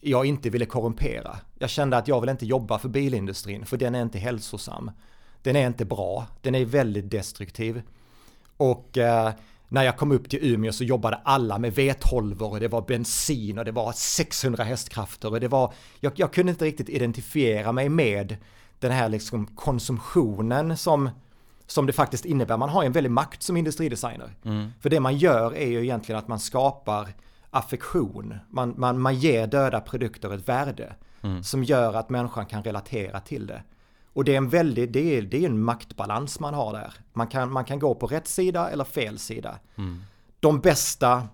[0.00, 1.36] jag inte ville korrumpera.
[1.58, 4.90] Jag kände att jag vill inte jobba för bilindustrin, för den är inte hälsosam.
[5.42, 7.82] Den är inte bra, den är väldigt destruktiv.
[8.56, 9.32] Och eh,
[9.68, 13.58] när jag kom upp till Umeå så jobbade alla med vetholvor och det var bensin
[13.58, 17.88] och det var 600 hästkrafter och det var, jag, jag kunde inte riktigt identifiera mig
[17.88, 18.36] med
[18.78, 21.10] den här liksom konsumtionen som,
[21.66, 22.56] som det faktiskt innebär.
[22.56, 24.30] Man har en väldig makt som industridesigner.
[24.44, 24.70] Mm.
[24.80, 27.08] För det man gör är ju egentligen att man skapar
[27.50, 28.34] affektion.
[28.50, 31.42] Man, man, man ger döda produkter ett värde mm.
[31.42, 33.62] som gör att människan kan relatera till det.
[34.12, 36.94] Och det är en väldigt, det är, det är en maktbalans man har där.
[37.12, 39.58] Man kan, man kan gå på rätt sida eller fel sida.
[39.76, 40.02] Mm.
[40.40, 41.28] De bästa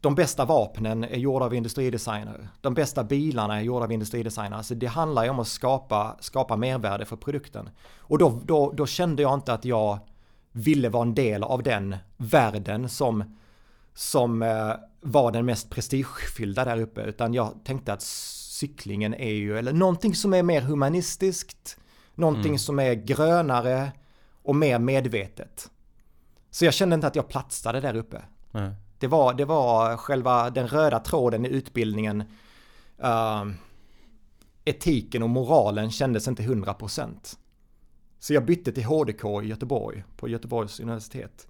[0.00, 2.48] de bästa vapnen är gjorda av industridesigner.
[2.60, 4.56] De bästa bilarna är gjorda av industridesigner.
[4.56, 7.70] Alltså det handlar ju om att skapa, skapa mervärde för produkten.
[7.98, 9.98] Och då, då, då kände jag inte att jag
[10.52, 13.36] ville vara en del av den världen som,
[13.94, 17.02] som eh, var den mest prestigefyllda där uppe.
[17.02, 18.02] Utan jag tänkte att
[18.60, 21.76] cyklingen är ju, eller någonting som är mer humanistiskt,
[22.14, 22.58] någonting mm.
[22.58, 23.92] som är grönare
[24.42, 25.70] och mer medvetet.
[26.50, 28.22] Så jag kände inte att jag platsade där uppe.
[28.54, 28.72] Mm.
[28.98, 32.20] Det, var, det var själva den röda tråden i utbildningen.
[33.04, 33.52] Uh,
[34.64, 37.36] etiken och moralen kändes inte 100%.
[38.18, 41.46] Så jag bytte till HDK i Göteborg, på Göteborgs universitet.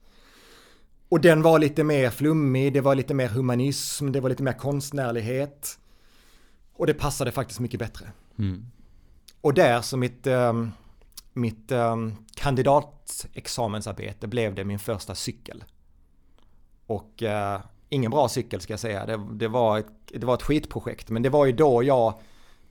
[1.09, 4.53] Och den var lite mer flummig, det var lite mer humanism, det var lite mer
[4.53, 5.79] konstnärlighet.
[6.81, 8.13] Och det passade faktiskt mycket bättre.
[8.39, 8.67] Mm.
[9.41, 10.73] Och där så mitt, um,
[11.33, 15.65] mitt um, kandidatexamensarbete blev det min första cykel.
[16.87, 19.07] Och uh, ingen bra cykel ska jag säga.
[19.07, 21.11] Det, det, var ett, det var ett skitprojekt.
[21.11, 22.21] Men det var ju då jag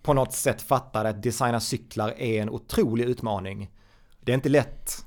[0.02, 3.72] på något sätt fattade att designa cyklar är en otrolig utmaning.
[4.20, 5.06] Det är inte lätt,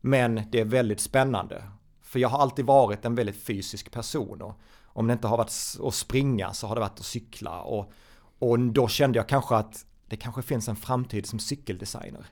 [0.00, 1.62] men det är väldigt spännande.
[2.02, 4.42] För jag har alltid varit en väldigt fysisk person.
[4.42, 7.60] Och om det inte har varit att springa så har det varit att cykla.
[7.60, 7.92] Och,
[8.38, 12.26] och då kände jag kanske att det kanske finns en framtid som cykeldesigner.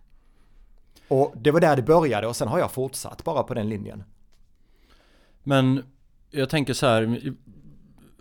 [1.09, 4.05] Och det var där det började och sen har jag fortsatt bara på den linjen.
[5.43, 5.85] Men
[6.31, 7.21] jag tänker så här,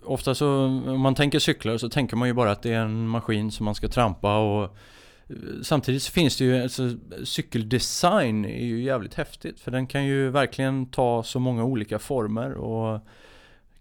[0.04, 3.08] ofta så, om man tänker cyklar så tänker man ju bara att det är en
[3.08, 6.90] maskin som man ska trampa och eh, Samtidigt så finns det ju, alltså,
[7.24, 12.52] cykeldesign är ju jävligt häftigt för den kan ju verkligen ta så många olika former
[12.52, 13.00] och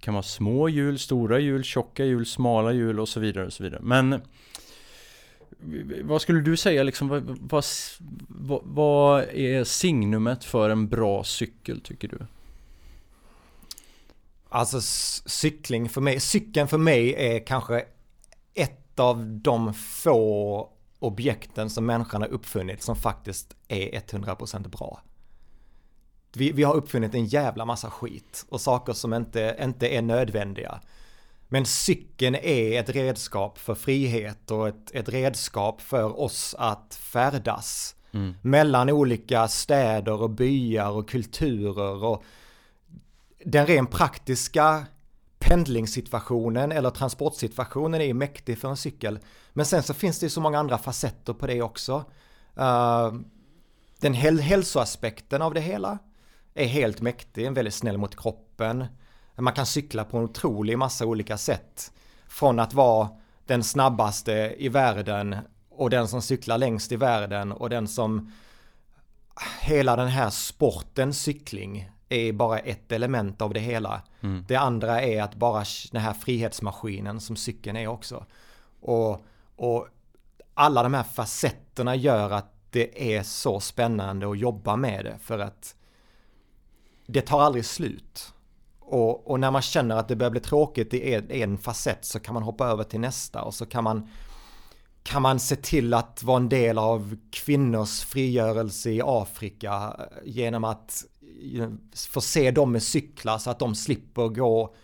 [0.01, 3.63] kan vara små hjul, stora hjul, tjocka hjul, smala hjul och så vidare och så
[3.63, 3.81] vidare.
[3.83, 4.21] Men
[6.03, 7.07] vad skulle du säga liksom,
[7.41, 7.63] vad,
[8.27, 12.19] vad, vad är signumet för en bra cykel tycker du?
[14.49, 14.81] Alltså
[15.25, 17.85] cykling för mig, cykeln för mig är kanske
[18.53, 25.01] ett av de få objekten som människan har uppfunnit som faktiskt är 100% bra.
[26.33, 30.81] Vi, vi har uppfunnit en jävla massa skit och saker som inte, inte är nödvändiga.
[31.47, 37.95] Men cykeln är ett redskap för frihet och ett, ett redskap för oss att färdas.
[38.11, 38.33] Mm.
[38.41, 42.23] Mellan olika städer och byar och kulturer och
[43.45, 44.85] den rent praktiska
[45.39, 49.19] pendlingssituationen eller transportsituationen är mäktig för en cykel.
[49.53, 52.03] Men sen så finns det så många andra facetter på det också.
[52.59, 53.13] Uh,
[53.99, 55.99] den häl hälsoaspekten av det hela
[56.53, 58.85] är helt mäktig, väldigt snäll mot kroppen.
[59.35, 61.91] Man kan cykla på en otrolig massa olika sätt.
[62.27, 63.09] Från att vara
[63.45, 65.35] den snabbaste i världen
[65.69, 68.31] och den som cyklar längst i världen och den som
[69.61, 74.01] hela den här sporten cykling är bara ett element av det hela.
[74.21, 74.45] Mm.
[74.47, 78.25] Det andra är att bara den här frihetsmaskinen som cykeln är också.
[78.81, 79.87] Och, och
[80.53, 85.39] alla de här facetterna gör att det är så spännande att jobba med det för
[85.39, 85.75] att
[87.11, 88.33] det tar aldrig slut.
[88.79, 92.19] Och, och när man känner att det börjar bli tråkigt i en, en facett så
[92.19, 94.09] kan man hoppa över till nästa och så kan man
[95.03, 101.05] kan man se till att vara en del av kvinnors frigörelse i Afrika genom att
[101.53, 104.75] eh, förse dem med cyklar så att de slipper gå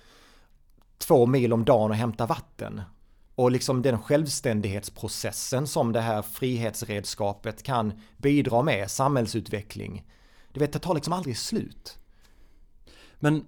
[0.97, 2.81] två mil om dagen och hämta vatten.
[3.35, 10.05] Och liksom den självständighetsprocessen som det här frihetsredskapet kan bidra med, samhällsutveckling.
[10.51, 11.97] Du vet, det tar liksom aldrig slut.
[13.19, 13.45] Men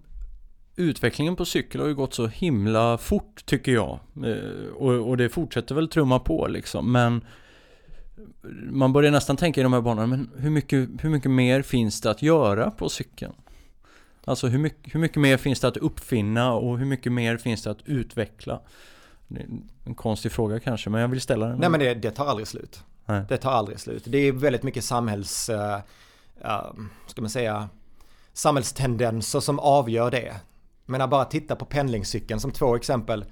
[0.75, 3.99] utvecklingen på cykel har ju gått så himla fort tycker jag.
[4.25, 6.91] Eh, och, och det fortsätter väl trumma på liksom.
[6.91, 7.21] Men
[8.71, 12.01] man börjar nästan tänka i de här banorna, men hur mycket, hur mycket mer finns
[12.01, 13.34] det att göra på cykeln?
[14.25, 17.63] Alltså hur mycket, hur mycket mer finns det att uppfinna och hur mycket mer finns
[17.63, 18.62] det att utveckla?
[19.27, 19.47] Det är
[19.86, 21.58] en konstig fråga kanske, men jag vill ställa den.
[21.60, 22.84] Nej men det, det tar aldrig slut.
[23.05, 23.23] Nej.
[23.29, 24.03] Det tar aldrig slut.
[24.05, 25.49] Det är väldigt mycket samhälls...
[25.49, 25.58] Uh,
[26.45, 26.71] uh,
[27.08, 27.69] ska man säga
[28.39, 30.36] samhällstendenser som avgör det.
[30.86, 33.25] Men bara titta på pendlingscykeln som två exempel.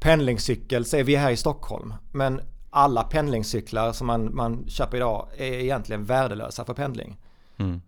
[0.00, 1.94] Pendlingscykel säger vi här i Stockholm.
[2.12, 7.16] Men alla pendlingscyklar som man, man köper idag är egentligen värdelösa för pendling.
[7.56, 7.80] Mm.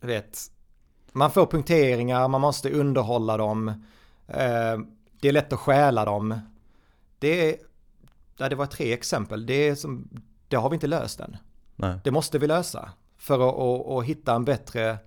[0.00, 0.38] vet,
[1.12, 3.68] man får punkteringar, man måste underhålla dem.
[4.26, 4.78] Eh,
[5.20, 6.40] det är lätt att stjäla dem.
[7.18, 9.46] Det, är, det var tre exempel.
[9.46, 10.08] Det, är som,
[10.48, 11.36] det har vi inte löst än.
[11.76, 11.98] Nej.
[12.04, 14.98] Det måste vi lösa för att, att, att hitta en bättre,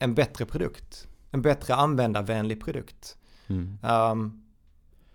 [0.00, 1.08] en bättre produkt.
[1.30, 3.16] En bättre användarvänlig produkt.
[3.46, 3.78] Mm.
[3.82, 4.42] Um,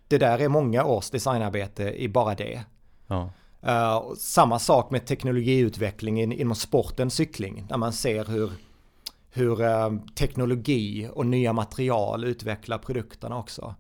[0.08, 2.64] det där är många års designarbete i bara det.
[3.08, 3.30] Ja.
[3.68, 7.66] Uh, samma sak med teknologiutvecklingen inom sporten cykling.
[7.70, 8.52] Där man ser hur,
[9.30, 13.76] hur uh, teknologi och nya material utvecklar produkterna också.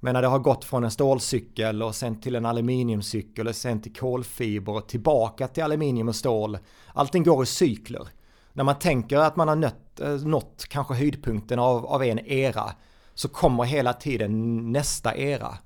[0.00, 3.82] Men när det har gått från en stålcykel och sen till en aluminiumcykel och sen
[3.82, 6.58] till kolfiber och tillbaka till aluminium och stål.
[6.92, 8.08] Allting går i cykler.
[8.56, 12.72] När man tänker att man har nött, uh, nått kanske höjdpunkten av, av en era
[13.14, 15.58] så kommer hela tiden nästa era.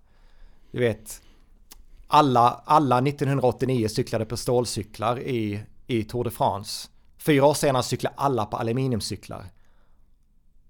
[0.70, 1.22] Du vet,
[2.06, 6.88] alla, alla 1989 cyklade på stålcyklar i, i Tour de France.
[7.18, 9.44] Fyra år senare cyklade alla på aluminiumcyklar.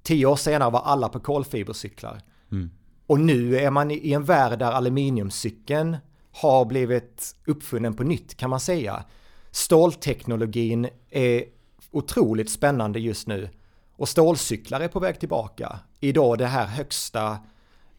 [0.02, 2.22] Tio år senare var alla på kolfibercyklar.
[2.52, 2.70] Mm.
[3.06, 5.96] Och nu är man i en värld där aluminiumcykeln
[6.32, 9.04] har blivit uppfunnen på nytt kan man säga.
[9.50, 11.44] Stålteknologin är
[11.90, 13.48] otroligt spännande just nu.
[13.96, 17.38] Och stålcyklar är på väg tillbaka i då det här högsta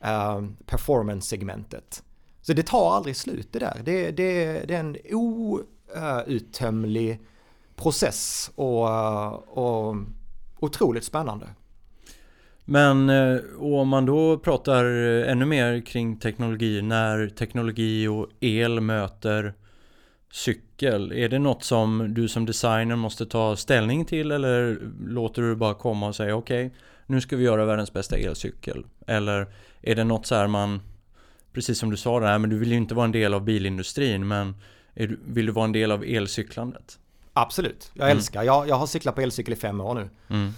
[0.03, 2.03] eh, performance-segmentet.
[2.41, 3.81] Så det tar aldrig slut det där.
[3.85, 7.19] Det, det, det är en outtömlig
[7.75, 9.95] process och, och
[10.59, 11.47] otroligt spännande.
[12.65, 18.79] Men eh, om man då pratar eh, ännu mer kring teknologi, när teknologi och el
[18.79, 19.53] möter
[20.31, 25.55] cykel, är det något som du som designer måste ta ställning till eller låter du
[25.55, 28.85] bara komma och säga okej, okay, nu ska vi göra världens bästa elcykel?
[29.07, 29.47] Eller
[29.81, 30.81] är det något så här man,
[31.53, 34.27] precis som du sa där, men du vill ju inte vara en del av bilindustrin,
[34.27, 34.55] men
[34.93, 36.99] du, vill du vara en del av elcyklandet?
[37.33, 38.17] Absolut, jag mm.
[38.17, 40.09] älskar, jag, jag har cyklat på elcykel i fem år nu.
[40.29, 40.51] Mm.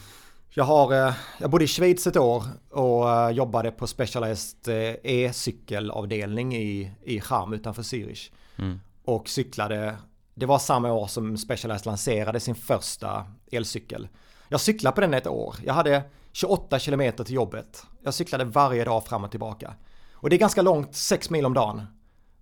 [0.50, 4.96] Jag, har, eh, jag bodde i Schweiz ett år och eh, jobbade på Specialized eh,
[5.04, 8.32] e-cykelavdelning i, i Cham utanför Zürich.
[8.58, 8.80] Mm.
[9.06, 9.98] Och cyklade,
[10.34, 14.08] det var samma år som Specialized lanserade sin första elcykel.
[14.50, 15.56] Jag cyklade på den ett år.
[15.66, 17.84] Jag hade 28 km till jobbet.
[18.04, 19.74] Jag cyklade varje dag fram och tillbaka.
[20.14, 21.82] Och det är ganska långt, 6 mil om dagen.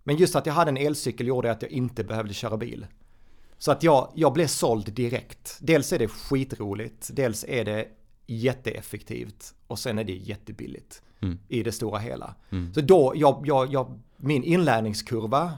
[0.04, 2.88] Men just att jag hade en elcykel gjorde att jag inte behövde köra bil.
[3.58, 5.58] Så att jag, jag blev såld direkt.
[5.62, 7.88] Dels är det skitroligt, dels är det
[8.28, 11.40] jätteeffektivt och sen är det jättebilligt mm.
[11.48, 12.36] i det stora hela.
[12.50, 12.74] Mm.
[12.74, 15.54] Så då, jag, jag, jag, min inlärningskurva,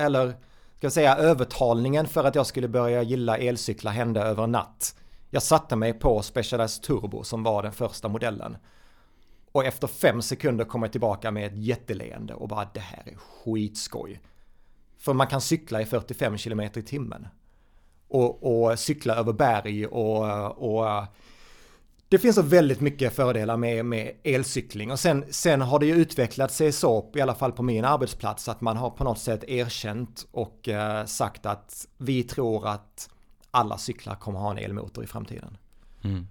[0.00, 0.28] eller
[0.76, 4.96] ska jag säga övertalningen för att jag skulle börja gilla elcyklar hände över en natt.
[5.30, 8.56] Jag satte mig på Specialized Turbo som var den första modellen.
[9.52, 13.16] Och efter fem sekunder kom jag tillbaka med ett jätteleende och bara det här är
[13.16, 14.20] skitskoj.
[14.98, 17.28] För man kan cykla i 45 km i timmen.
[18.08, 21.04] Och, och cykla över berg och, och
[22.10, 25.94] det finns så väldigt mycket fördelar med, med elcykling och sen, sen har det ju
[25.94, 29.44] utvecklat sig så, i alla fall på min arbetsplats, att man har på något sätt
[29.44, 33.10] erkänt och eh, sagt att vi tror att
[33.50, 35.56] alla cyklar kommer ha en elmotor i framtiden.
[36.02, 36.26] Mm.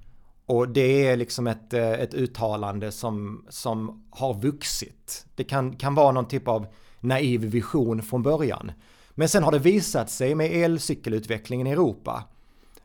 [0.45, 5.25] Och det är liksom ett, eh, ett uttalande som, som har vuxit.
[5.35, 6.67] Det kan, kan vara någon typ av
[6.99, 8.71] naiv vision från början.
[9.11, 12.23] Men sen har det visat sig med elcykelutvecklingen i Europa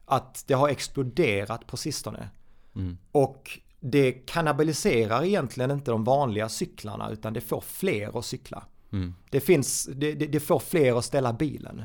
[0.05, 2.29] att det har exploderat på sistone.
[2.77, 2.99] Mm.
[3.13, 8.65] Och det kannibaliserar egentligen inte de vanliga cyklarna utan det får fler att cykla.
[8.93, 9.15] Mm.
[9.31, 11.85] Det, finns, det, det, det, får fler att ställa bilen.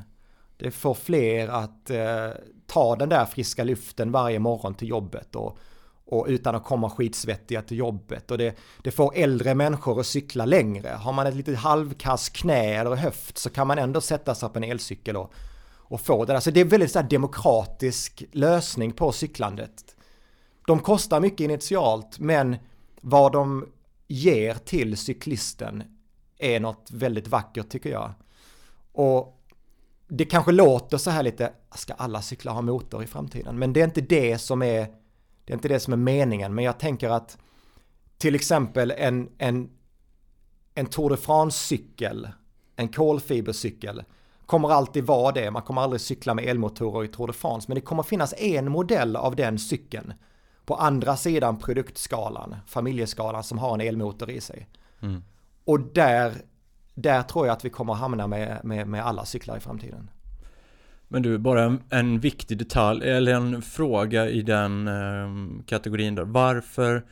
[0.58, 2.30] Det får fler att eh,
[2.68, 5.58] ta den där friska luften varje morgon till jobbet och,
[6.06, 8.32] och utan att komma skitsvettiga till jobbet.
[8.32, 10.90] Och det, det får äldre människor att cykla längre.
[10.90, 14.58] Har man ett litet halvkass knä eller höft så kan man ändå sätta sig på
[14.58, 15.34] en elcykel och,
[15.78, 16.40] och få det där.
[16.40, 19.96] Så det är väldigt så demokratisk lösning på cyklandet.
[20.70, 22.56] De kostar mycket initialt men
[23.02, 23.66] vad de
[24.08, 25.84] ger till cyklisten
[26.38, 28.14] är något väldigt vackert tycker jag.
[28.92, 29.44] Och
[30.08, 33.60] det kanske låter så här lite, ska alla cyklar ha motor i framtiden?
[33.60, 34.88] Men det är inte det som är,
[35.46, 36.56] det är inte det som är meningen.
[36.56, 37.38] Men jag tänker att
[38.18, 39.70] till exempel en, en,
[40.74, 42.30] en Tour de France-cykel,
[42.76, 44.04] en kolfibercykel,
[44.46, 45.52] kommer alltid vara det.
[45.52, 47.66] Man kommer aldrig cykla med elmotorer i Tour de France.
[47.68, 50.14] Men det kommer finnas en modell av den cykeln
[50.70, 54.68] på andra sidan produktskalan, familjeskalan som har en elmotor i sig.
[55.02, 55.24] Mm.
[55.66, 56.34] Och där,
[56.94, 60.10] där tror jag att vi kommer hamna med, med, med alla cyklar i framtiden.
[61.08, 66.24] Men du, bara en, en viktig detalj, eller en fråga i den eh, kategorin då.
[66.26, 67.06] Varför,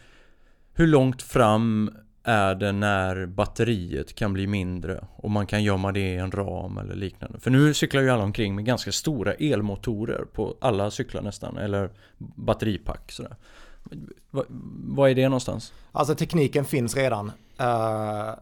[0.74, 1.92] hur långt fram
[2.28, 6.78] är det när batteriet kan bli mindre och man kan gömma det i en ram
[6.78, 7.40] eller liknande.
[7.40, 11.90] För nu cyklar ju alla omkring med ganska stora elmotorer på alla cyklar nästan, eller
[12.18, 13.36] batteripack sådär.
[14.88, 15.74] Vad är det någonstans?
[15.92, 17.32] Alltså tekniken finns redan.
[17.62, 18.34] Uh,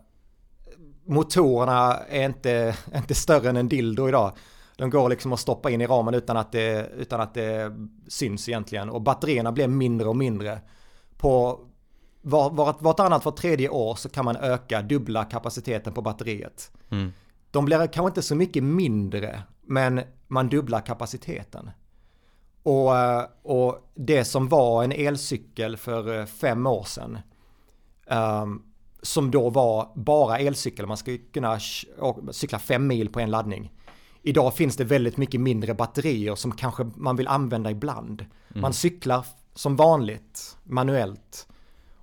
[1.06, 4.32] motorerna är inte, inte större än en dildo idag.
[4.78, 7.76] De går liksom att stoppa in i ramen utan att det, utan att det
[8.08, 8.90] syns egentligen.
[8.90, 10.60] Och batterierna blir mindre och mindre.
[11.18, 11.60] På,
[12.28, 16.72] var, var, vartannat, var tredje år så kan man öka, dubbla kapaciteten på batteriet.
[16.90, 17.14] Mm.
[17.52, 21.72] De blir kanske inte så mycket mindre, men man dubblar kapaciteten.
[22.64, 27.20] Och, eh, och det som var en elcykel för eh, fem år sedan,
[28.10, 28.64] um,
[29.02, 31.60] som då var bara elcykel, man skulle kunna
[32.32, 33.74] cykla fem mil på en laddning.
[34.22, 38.22] Idag finns det väldigt mycket mindre batterier som kanske man vill använda ibland.
[38.22, 38.62] Mm.
[38.62, 41.48] Man cyklar som vanligt, manuellt.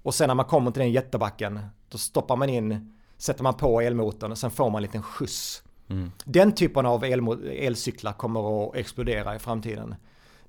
[0.03, 3.81] Och sen när man kommer till den jättebacken, då stoppar man in, sätter man på
[3.81, 5.63] elmotorn och sen får man en liten skjuts.
[5.89, 6.13] Mm.
[6.25, 9.95] Den typen av elcyklar kommer att explodera i framtiden.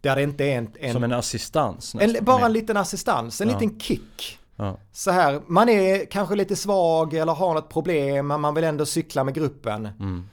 [0.01, 0.70] Där det inte är en...
[0.80, 1.95] en Som en assistans?
[1.99, 3.60] En, bara en liten assistans, en ja.
[3.60, 4.39] liten kick.
[4.56, 4.78] Ja.
[4.91, 8.86] Så här, man är kanske lite svag eller har något problem, men man vill ändå
[8.86, 9.86] cykla med gruppen.
[9.86, 10.30] Mm.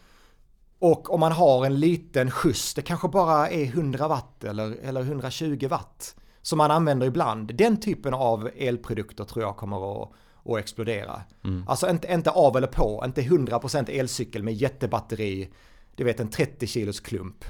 [0.78, 5.00] Och om man har en liten skjuts, det kanske bara är 100 watt eller, eller
[5.00, 7.54] 120 watt som man använder ibland.
[7.54, 10.10] Den typen av elprodukter tror jag kommer att,
[10.42, 11.22] och explodera.
[11.44, 11.64] Mm.
[11.68, 15.50] Alltså inte, inte av eller på, inte 100% elcykel med jättebatteri,
[15.94, 17.44] du vet en 30 kilos klump.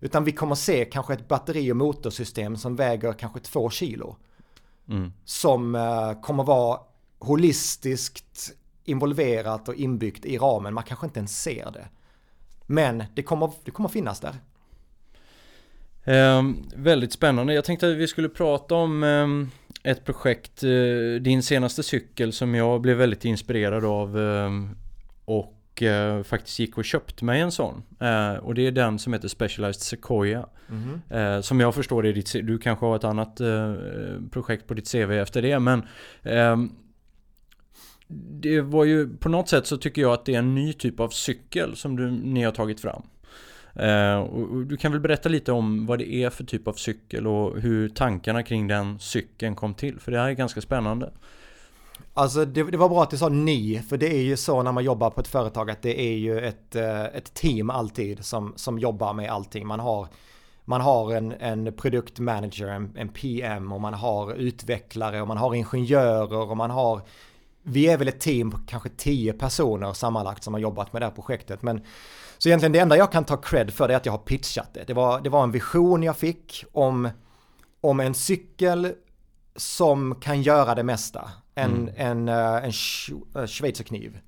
[0.00, 4.16] Utan vi kommer se kanske ett batteri och motorsystem som väger kanske 2 kilo.
[4.88, 5.12] Mm.
[5.24, 6.80] Som uh, kommer vara
[7.18, 8.52] holistiskt
[8.84, 10.74] involverat och inbyggt i ramen.
[10.74, 11.88] Man kanske inte ens ser det.
[12.66, 14.34] Men det kommer, det kommer finnas där.
[16.04, 16.42] Eh,
[16.76, 17.54] väldigt spännande.
[17.54, 22.54] Jag tänkte att vi skulle prata om eh, ett projekt, eh, din senaste cykel som
[22.54, 24.76] jag blev väldigt inspirerad av ehm,
[25.24, 27.82] och eh, faktiskt gick och köpte mig en sån.
[28.00, 30.46] Eh, och det är den som heter Specialized Sequoia.
[30.68, 31.40] Mm -hmm.
[31.40, 33.40] som jag förstår det, ditt, du kanske har ett annat
[34.30, 35.82] projekt på ditt CV efter det men
[36.22, 36.70] ehm,
[38.40, 41.00] det var ju på något sätt så tycker jag att det är en ny typ
[41.00, 43.02] av cykel som du, ni har tagit fram.
[43.76, 47.26] Eh, och du kan väl berätta lite om vad det är för typ av cykel
[47.26, 51.12] och hur tankarna kring den cykeln kom till, för det här är ganska spännande.
[52.14, 54.72] Alltså det, det, var bra att du sa ni, för det är ju så när
[54.72, 58.52] man jobbar på ett företag att det är ju ett, eh, ett team alltid som,
[58.56, 59.66] som jobbar med allting.
[59.66, 60.08] Man har,
[60.64, 65.54] man har en, en produktmanager, en, en PM och man har utvecklare och man har
[65.54, 67.02] ingenjörer och man har
[67.66, 71.06] vi är väl ett team på kanske tio personer sammanlagt som har jobbat med det
[71.06, 71.62] här projektet.
[71.62, 71.80] Men,
[72.44, 74.74] så egentligen det enda jag kan ta cred för det är att jag har pitchat
[74.74, 74.84] det.
[74.86, 77.10] Det var, det var en vision jag fick om,
[77.80, 78.92] om en cykel
[79.56, 81.30] som kan göra det mesta.
[81.54, 81.94] En, mm.
[81.96, 82.72] en, uh, en
[83.36, 84.20] uh, schweizerkniv.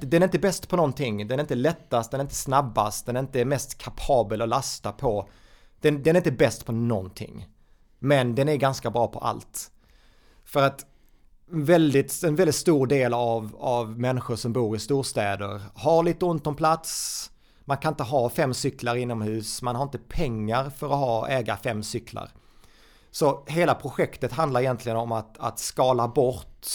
[0.00, 3.16] Den är inte bäst på någonting, den är inte lättast, den är inte snabbast, den
[3.16, 5.28] är inte mest kapabel att lasta på.
[5.80, 7.48] Den, den är inte bäst på någonting.
[7.98, 9.70] Men den är ganska bra på allt.
[10.44, 10.86] För att
[11.50, 16.46] väldigt, en väldigt stor del av, av människor som bor i storstäder har lite ont
[16.46, 17.30] om plats.
[17.64, 21.56] Man kan inte ha fem cyklar inomhus, man har inte pengar för att ha, äga
[21.56, 22.30] fem cyklar.
[23.10, 26.66] Så hela projektet handlar egentligen om att, att skala bort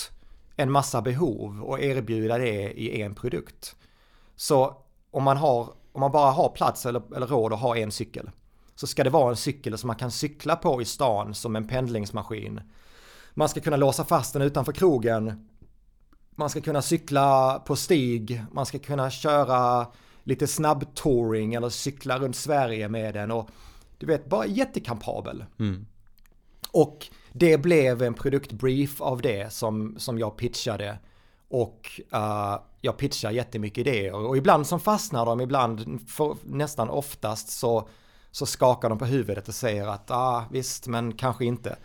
[0.55, 3.76] en massa behov och erbjuda det i en produkt.
[4.36, 4.78] Så
[5.11, 8.30] om man, har, om man bara har plats eller, eller råd att ha en cykel
[8.76, 11.67] så ska det vara en cykel som man kan cykla på i stan som en
[11.67, 12.61] pendlingsmaskin
[13.34, 15.47] man ska kunna låsa fast den utanför krogen.
[16.36, 18.43] Man ska kunna cykla på stig.
[18.51, 19.88] Man ska kunna köra
[20.23, 23.31] lite snabbtouring eller cykla runt Sverige med den.
[23.31, 23.49] Och
[23.97, 25.45] du vet, bara jättekampabel.
[25.59, 25.86] Mm.
[26.71, 30.97] Och det blev en produktbrief av det som, som jag pitchade.
[31.47, 34.13] Och uh, jag pitchar jättemycket idéer.
[34.13, 37.88] Och ibland som fastnar de, ibland, för, nästan oftast så,
[38.31, 41.77] så skakar de på huvudet och säger att ah, visst, men kanske inte.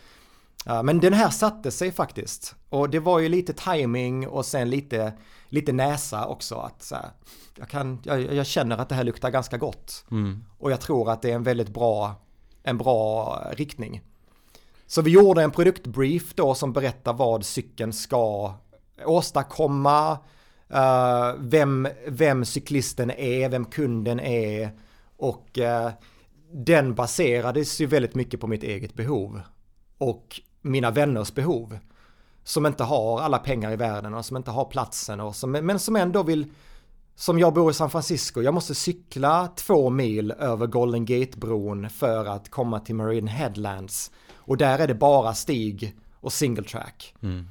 [0.64, 2.54] Men den här satte sig faktiskt.
[2.68, 5.12] Och det var ju lite timing och sen lite,
[5.48, 6.54] lite näsa också.
[6.54, 7.10] Att så här,
[7.58, 10.04] jag, kan, jag, jag, känner att det här luktar ganska gott.
[10.10, 10.44] Mm.
[10.58, 12.14] Och jag tror att det är en väldigt bra,
[12.62, 14.02] en bra riktning.
[14.86, 18.54] Så vi gjorde en produktbrief då som berättar vad cykeln ska
[19.04, 20.12] åstadkomma,
[20.74, 24.70] uh, vem, vem cyklisten är, vem kunden är
[25.16, 25.90] och uh,
[26.52, 29.40] den baserades ju väldigt mycket på mitt eget behov.
[29.98, 31.78] Och mina vänners behov.
[32.44, 35.78] Som inte har alla pengar i världen och som inte har platsen och som, men
[35.78, 36.46] som ändå vill
[37.18, 42.24] som jag bor i San Francisco, jag måste cykla två mil över Golden Gate-bron för
[42.24, 44.10] att komma till Marine Headlands.
[44.34, 47.14] Och där är det bara stig och single track.
[47.22, 47.48] Mm.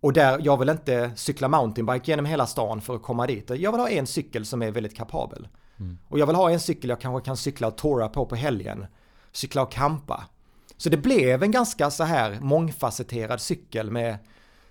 [0.00, 3.50] Och där, jag vill inte cykla mountainbike genom hela stan för att komma dit.
[3.50, 5.48] Jag vill ha en cykel som är väldigt kapabel.
[5.78, 5.98] Mm.
[6.08, 8.86] Och jag vill ha en cykel jag kanske kan cykla och tora på på helgen.
[9.32, 10.24] Cykla och kampa.
[10.76, 14.18] Så det blev en ganska så här mångfacetterad cykel med,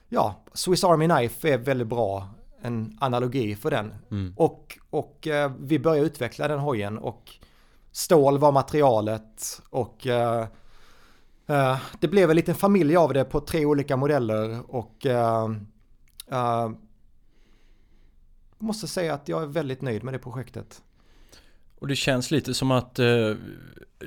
[0.09, 2.29] ja, Swiss Army Knife är väldigt bra,
[2.61, 3.93] en analogi för den.
[4.11, 4.33] Mm.
[4.37, 7.31] Och, och eh, vi började utveckla den hojen och
[7.91, 10.47] stål var materialet och eh,
[11.47, 15.49] eh, det blev en liten familj av det på tre olika modeller och eh,
[16.31, 16.69] eh,
[18.57, 20.81] måste säga att jag är väldigt nöjd med det projektet.
[21.79, 23.31] Och det känns lite som att eh,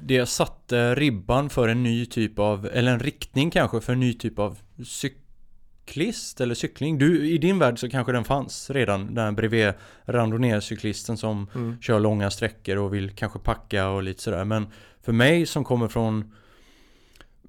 [0.03, 4.15] det satte ribban för en ny typ av, eller en riktning kanske för en ny
[4.15, 6.99] typ av cyklist eller cykling.
[6.99, 9.73] Du, i din värld så kanske den fanns redan, där bredvid
[10.05, 11.81] randonnécyklisten som mm.
[11.81, 14.45] kör långa sträckor och vill kanske packa och lite sådär.
[14.45, 14.67] Men
[15.03, 16.33] för mig som kommer från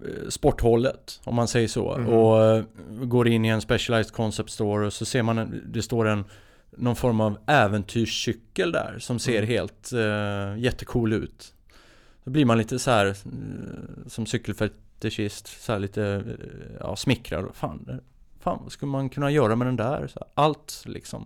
[0.06, 2.08] eh, sporthållet, om man säger så, mm.
[2.08, 2.64] och eh,
[3.04, 6.26] går in i en specialized concept store och så ser man, det står en
[6.78, 9.50] någon form av äventyrscykel där som ser mm.
[9.50, 11.54] helt uh, jättecool ut.
[12.24, 13.14] Då blir man lite så här eh,
[14.08, 17.46] som cykelfetischist, så här lite eh, ja, smickrad.
[17.54, 17.96] Fan, eh,
[18.40, 20.08] fan, vad skulle man kunna göra med den där?
[20.08, 21.26] Så allt liksom.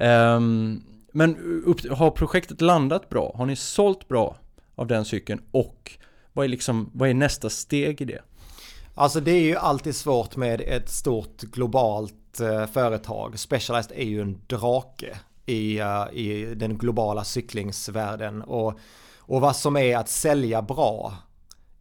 [0.00, 3.32] Um, men upp, har projektet landat bra?
[3.36, 4.36] Har ni sålt bra
[4.74, 5.40] av den cykeln?
[5.50, 5.98] Och
[6.32, 8.22] vad är, liksom, vad är nästa steg i det?
[8.94, 13.38] Alltså det är ju alltid svårt med ett stort globalt eh, företag.
[13.38, 18.42] Specialized är ju en drake i, uh, i den globala cyklingsvärlden.
[18.42, 18.78] Och,
[19.26, 21.14] och vad som är att sälja bra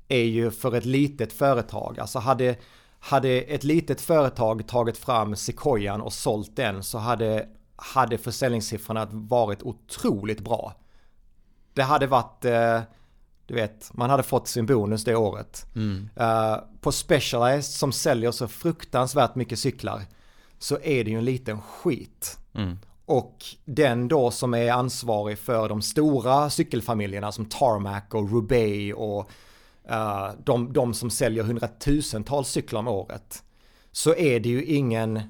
[0.07, 1.99] är ju för ett litet företag.
[1.99, 2.55] Alltså hade,
[2.99, 9.63] hade ett litet företag tagit fram Sequoian och sålt den så hade, hade försäljningssiffrorna varit
[9.63, 10.73] otroligt bra.
[11.73, 12.81] Det hade varit uh,
[13.47, 15.65] du vet, man hade fått sin bonus det året.
[15.75, 16.09] Mm.
[16.19, 20.01] Uh, på Specialized som säljer så fruktansvärt mycket cyklar
[20.59, 22.37] så är det ju en liten skit.
[22.53, 22.77] Mm.
[23.05, 29.29] Och den då som är ansvarig för de stora cykelfamiljerna som Tarmac och Roubaix och
[29.91, 33.43] uh, de, de som säljer hundratusentals cyklar om året.
[33.91, 35.21] Så är det ju ingen,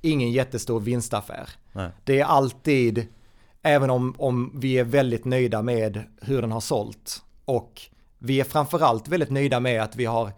[0.00, 1.48] ingen jättestor vinstaffär.
[1.72, 1.90] Nej.
[2.04, 3.06] Det är alltid,
[3.62, 7.80] även om, om vi är väldigt nöjda med hur den har sålt, och
[8.18, 10.32] vi är framförallt väldigt nöjda med att vi har,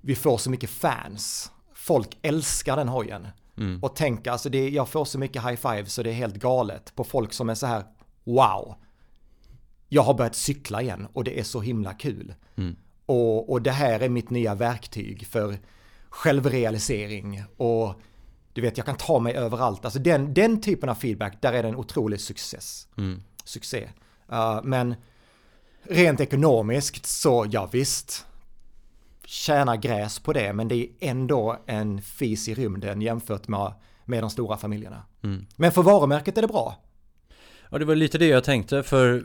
[0.00, 1.50] vi får så mycket fans.
[1.74, 3.28] Folk älskar den hojen.
[3.60, 3.82] Mm.
[3.82, 6.94] Och tänk, alltså det, jag får så mycket high five så det är helt galet
[6.94, 7.84] på folk som är så här,
[8.24, 8.74] wow.
[9.88, 12.34] Jag har börjat cykla igen och det är så himla kul.
[12.56, 12.76] Mm.
[13.06, 15.58] Och, och det här är mitt nya verktyg för
[16.08, 17.94] självrealisering och
[18.52, 19.84] du vet, jag kan ta mig överallt.
[19.84, 22.88] Alltså den, den typen av feedback, där är det en otrolig success.
[22.96, 23.22] Mm.
[23.44, 23.88] Succé.
[24.32, 24.94] Uh, men
[25.82, 28.26] rent ekonomiskt så ja visst,
[29.30, 33.72] tjäna gräs på det, men det är ändå en fis i rymden jämfört med,
[34.04, 35.02] med de stora familjerna.
[35.22, 35.46] Mm.
[35.56, 36.76] Men för varumärket är det bra.
[37.70, 39.24] Ja, det var lite det jag tänkte, för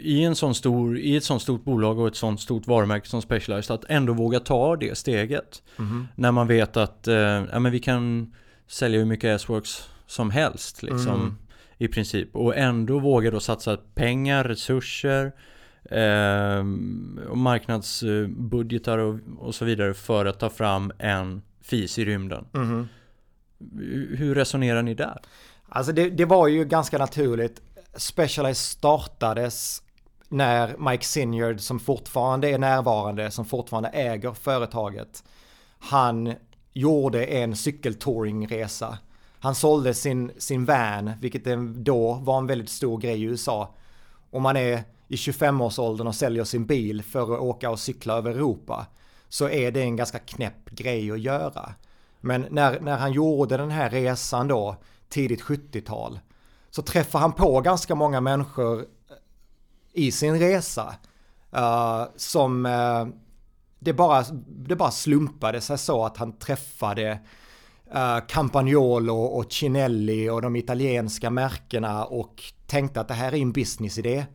[0.00, 3.22] i, en sån stor, i ett sånt stort bolag och ett sånt stort varumärke som
[3.22, 5.62] Specialized, att ändå våga ta det steget.
[5.78, 6.08] Mm.
[6.14, 8.34] När man vet att eh, ja, men vi kan
[8.66, 11.36] sälja hur mycket S-Works som helst, liksom, mm.
[11.78, 12.36] i princip.
[12.36, 15.32] Och ändå våga då satsa pengar, resurser,
[15.90, 16.64] eh,
[17.34, 22.44] marknadsbudgetar och, och, så vidare för att ta fram en fis i rymden.
[22.54, 22.88] Mm.
[24.16, 25.20] Hur resonerar ni där?
[25.68, 27.60] Alltså det, det, var ju ganska naturligt.
[27.94, 29.82] Specialized startades
[30.28, 35.24] när Mike Sinyard som fortfarande är närvarande, som fortfarande äger företaget,
[35.78, 36.34] han
[36.72, 38.98] gjorde en cykeltouringresa.
[39.38, 43.74] Han sålde sin, sin van, vilket då var en väldigt stor grej i USA.
[44.30, 48.30] Och man är i 25-årsåldern och säljer sin bil för att åka och cykla över
[48.30, 48.86] Europa
[49.28, 51.74] så är det en ganska knäpp grej att göra.
[52.20, 54.76] Men när, när han gjorde den här resan då,
[55.08, 56.20] tidigt 70-tal,
[56.70, 58.84] så träffar han på ganska många människor eh,
[59.92, 60.94] i sin resa
[61.56, 63.06] uh, som uh,
[63.78, 67.18] det, bara, det bara slumpade sig så att han träffade
[67.94, 73.52] uh, Campagnolo och Cinelli och de italienska märkena och tänkte att det här är en
[73.52, 74.26] businessidé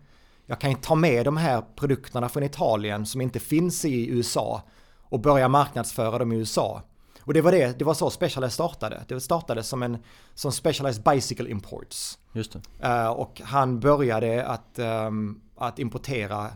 [0.52, 4.62] jag kan ta med de här produkterna från Italien som inte finns i USA
[5.02, 6.82] och börja marknadsföra dem i USA.
[7.22, 9.04] Och det var det, det var så Specialized startade.
[9.08, 9.97] Det startade som en
[10.34, 12.18] som Specialized Bicycle Imports.
[12.34, 12.56] Just.
[12.56, 16.47] Uh, och han började att, um, att importera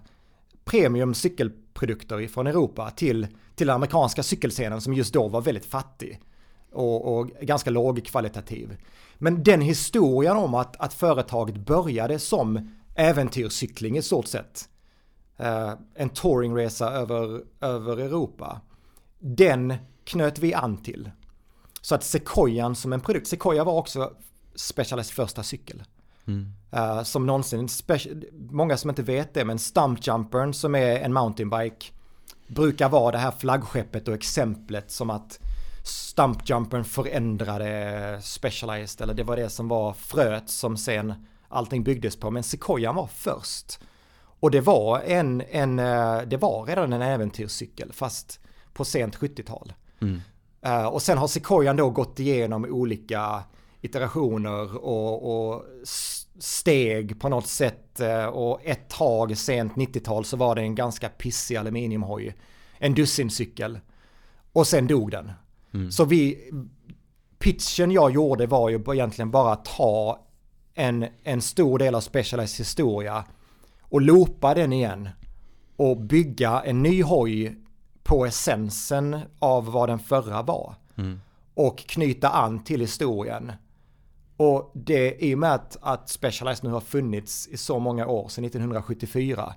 [0.65, 6.21] premium cykelprodukter från Europa till, till den amerikanska cykelscenen som just då var väldigt fattig
[6.71, 8.77] och, och ganska lågkvalitativ.
[9.17, 14.69] Men den historien om att, att företaget började som äventyrscykling i stort sett.
[15.39, 18.61] Uh, en touringresa över, över Europa.
[19.19, 19.73] Den
[20.03, 21.11] knöt vi an till.
[21.81, 24.13] Så att Sequoian som en produkt, Sequoia var också
[24.55, 25.83] Specialized första cykel.
[26.27, 26.53] Mm.
[26.75, 27.69] Uh, som någonsin,
[28.31, 31.85] många som inte vet det, men Stumpjumpern som är en mountainbike
[32.47, 35.39] brukar vara det här flaggskeppet och exemplet som att
[35.83, 41.13] Stumpjumpern förändrade Specialized, eller det var det som var fröet som sen
[41.55, 42.31] allting byggdes på.
[42.31, 43.79] Men Sequoian var först.
[44.39, 48.39] Och det var en, en eh, det var redan en äventyrscykel fast
[48.73, 49.73] på sent 70-tal.
[50.01, 50.21] Mm.
[50.65, 53.43] Uh, och sen har Sequoian då gått igenom olika
[53.81, 55.63] iterationer och, och
[56.39, 57.99] steg på något sätt.
[58.01, 62.35] Uh, och ett tag sent 90-tal så var det en ganska pissig aluminiumhoj.
[62.77, 63.79] En dussincykel.
[64.51, 65.31] Och sen dog den.
[65.73, 65.91] Mm.
[65.91, 66.51] Så vi,
[67.39, 70.25] pitchen jag gjorde var ju egentligen bara att ta
[70.75, 73.23] en, en stor del av Specialized historia
[73.81, 75.09] och loopa den igen
[75.75, 77.55] och bygga en ny hoj
[78.03, 80.75] på essensen av vad den förra var.
[80.97, 81.21] Mm.
[81.53, 83.51] Och knyta an till historien.
[84.37, 88.29] Och det i och med att, att Specialized nu har funnits i så många år,
[88.29, 89.53] sedan 1974,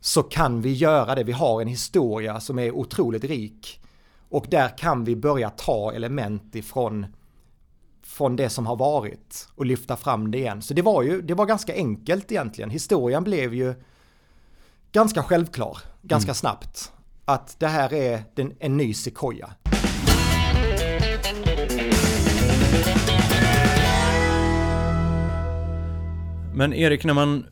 [0.00, 1.24] så kan vi göra det.
[1.24, 3.80] Vi har en historia som är otroligt rik.
[4.28, 7.06] Och där kan vi börja ta element ifrån
[8.06, 10.62] från det som har varit och lyfta fram det igen.
[10.62, 12.70] Så det var ju, det var ganska enkelt egentligen.
[12.70, 13.74] Historien blev ju
[14.92, 16.34] ganska självklar, ganska mm.
[16.34, 16.92] snabbt.
[17.24, 19.50] att det här är den, en ny Sequoia.
[26.54, 27.46] Men Erik, när man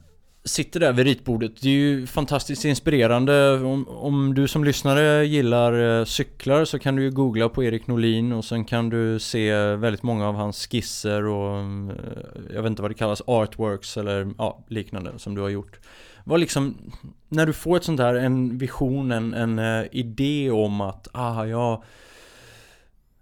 [0.45, 3.53] sitter där vid ritbordet, det är ju fantastiskt inspirerande.
[3.53, 7.86] Om, om du som lyssnare gillar eh, cyklar så kan du ju googla på Erik
[7.86, 11.97] Norlin och sen kan du se väldigt många av hans skisser och eh,
[12.55, 15.78] jag vet inte vad det kallas, artworks eller ja, liknande som du har gjort.
[16.24, 16.92] Vad liksom,
[17.28, 21.45] när du får ett sånt här en vision, en, en eh, idé om att ah,
[21.45, 21.82] jag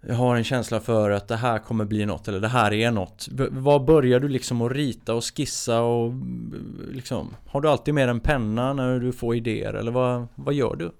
[0.07, 2.91] jag har en känsla för att det här kommer bli något eller det här är
[2.91, 3.27] något.
[3.51, 6.13] Vad börjar du liksom att rita och skissa och
[6.91, 10.75] liksom Har du alltid med en penna när du får idéer eller vad, vad gör
[10.75, 10.91] du?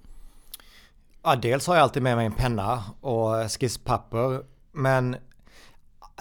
[1.23, 4.41] Ja, dels har jag alltid med mig en penna och skisspapper
[4.71, 5.15] men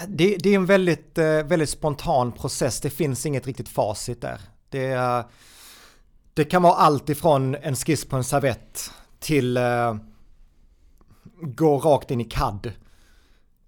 [0.08, 2.80] det, det är en väldigt, eh, väldigt spontan process.
[2.80, 4.40] Det finns inget riktigt facit där.
[4.68, 5.24] Det,
[6.34, 9.94] det kan vara allt ifrån en skiss på en servett till eh,
[11.42, 12.72] gå rakt in i CAD.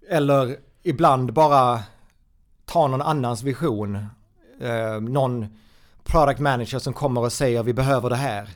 [0.09, 1.83] Eller ibland bara
[2.65, 3.95] ta någon annans vision.
[4.61, 5.47] Eh, någon
[6.03, 8.49] product manager som kommer och säger vi behöver det här.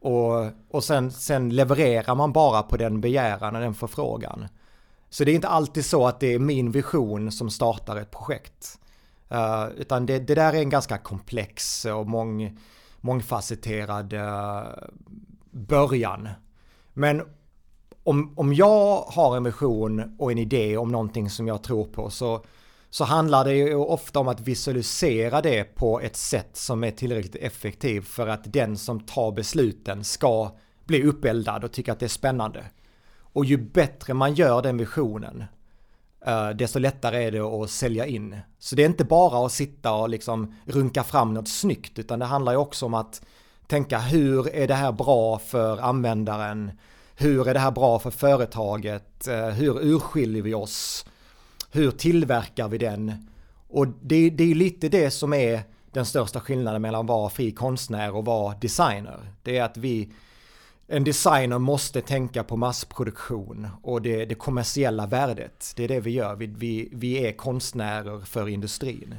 [0.00, 4.48] Och, och sen, sen levererar man bara på den begäran och den förfrågan.
[5.10, 8.78] Så det är inte alltid så att det är min vision som startar ett projekt.
[9.32, 12.58] Uh, utan det, det, där är en ganska komplex och mång,
[13.00, 14.62] mångfacetterad uh,
[15.50, 16.28] början.
[16.92, 17.22] Men
[18.06, 22.10] om, om jag har en vision och en idé om någonting som jag tror på
[22.10, 22.44] så,
[22.90, 27.36] så handlar det ju ofta om att visualisera det på ett sätt som är tillräckligt
[27.36, 30.50] effektivt för att den som tar besluten ska
[30.84, 32.64] bli uppeldad och tycka att det är spännande.
[33.18, 35.44] Och ju bättre man gör den visionen,
[36.26, 38.36] eh, desto lättare är det att sälja in.
[38.58, 42.24] Så det är inte bara att sitta och liksom runka fram något snyggt, utan det
[42.24, 43.22] handlar ju också om att
[43.66, 46.70] tänka hur är det här bra för användaren?
[47.18, 49.28] Hur är det här bra för företaget?
[49.28, 51.06] Eh, hur urskiljer vi oss?
[51.70, 53.28] Hur tillverkar vi den?
[53.68, 55.62] Och det, det är lite det som är
[55.92, 59.32] den största skillnaden mellan att vara fri konstnär och vara designer.
[59.42, 60.12] Det är att vi,
[60.86, 65.72] en designer måste tänka på massproduktion och det, det kommersiella värdet.
[65.76, 66.34] Det är det vi gör.
[66.34, 69.14] Vi, vi, vi är konstnärer för industrin.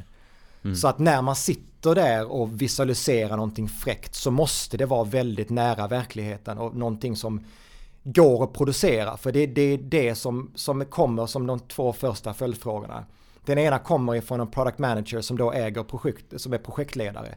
[0.64, 0.76] Mm.
[0.76, 5.50] Så att när man sitter där och visualiserar någonting fräckt så måste det vara väldigt
[5.50, 7.44] nära verkligheten och någonting som
[8.14, 9.18] går att producera.
[9.18, 13.06] För det, det är det som, som kommer som de två första följdfrågorna.
[13.46, 17.36] Den ena kommer ifrån en product manager som då äger projekt, som är projektledare.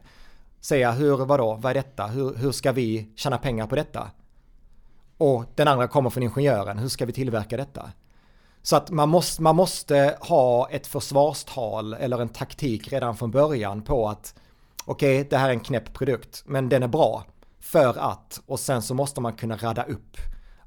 [0.59, 2.07] Säga hur, vadå, vad är detta?
[2.07, 4.11] Hur, hur ska vi tjäna pengar på detta?
[5.17, 7.91] Och den andra kommer från ingenjören, hur ska vi tillverka detta?
[8.61, 13.81] Så att man måste, man måste ha ett försvarstal eller en taktik redan från början
[13.81, 14.35] på att
[14.85, 17.23] okej, okay, det här är en knäpp produkt, men den är bra
[17.59, 20.17] för att och sen så måste man kunna radda upp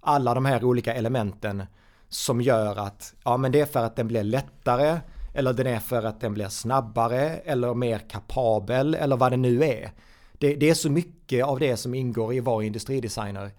[0.05, 1.63] alla de här olika elementen
[2.09, 5.01] som gör att, ja men det är för att den blir lättare
[5.35, 9.65] eller den är för att den blir snabbare eller mer kapabel eller vad det nu
[9.65, 9.93] är.
[10.39, 13.51] Det, det är så mycket av det som ingår i att vara industridesigner.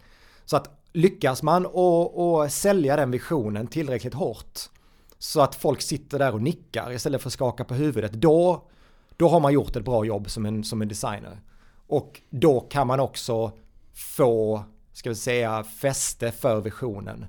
[0.45, 4.59] Så att lyckas man och, och sälja den visionen tillräckligt hårt
[5.19, 8.67] så att folk sitter där och nickar istället för att skaka på huvudet, då,
[9.17, 11.41] då har man gjort ett bra jobb som en, som en designer.
[11.87, 13.51] Och då kan man också
[13.93, 14.63] få
[14.95, 17.25] ska vi säga, fäste för visionen.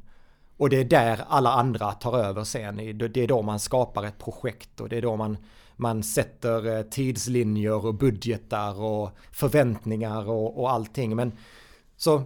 [0.57, 2.77] Och det är där alla andra tar över sen.
[2.77, 5.37] Det är då man skapar ett projekt och det är då man,
[5.77, 11.17] man sätter eh, tidslinjer och budgetar och förväntningar och, och allting.
[11.17, 11.33] Men
[11.97, 12.23] så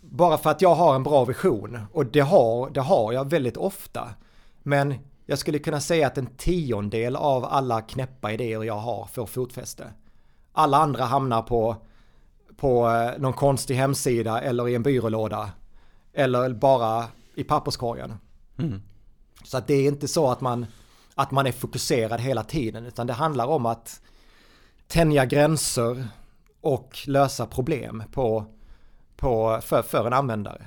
[0.00, 3.56] bara för att jag har en bra vision och det har, det har jag väldigt
[3.56, 4.08] ofta.
[4.62, 4.94] Men
[5.26, 9.92] jag skulle kunna säga att en tiondel av alla knäppa idéer jag har får fotfäste.
[10.52, 11.76] Alla andra hamnar på
[12.60, 15.50] på eh, någon konstig hemsida eller i en byrålåda.
[16.12, 17.04] Eller bara
[17.34, 18.14] i papperskorgen.
[18.58, 18.82] Mm.
[19.44, 20.66] Så att det är inte så att man,
[21.14, 24.00] att man är fokuserad hela tiden utan det handlar om att
[24.86, 26.08] tänja gränser
[26.60, 28.44] och lösa problem på,
[29.16, 30.66] på, för, för en användare.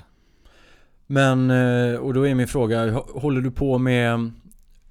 [1.06, 4.32] Men, eh, och då är min fråga, håller du på med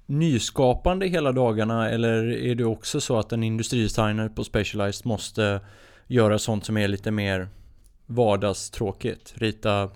[0.06, 5.60] nyskapande hela dagarna eller är det också så att en industridesigner på Specialized måste
[6.06, 7.48] göra sånt som är lite mer
[8.06, 9.32] vardagstråkigt.
[9.36, 9.90] Rita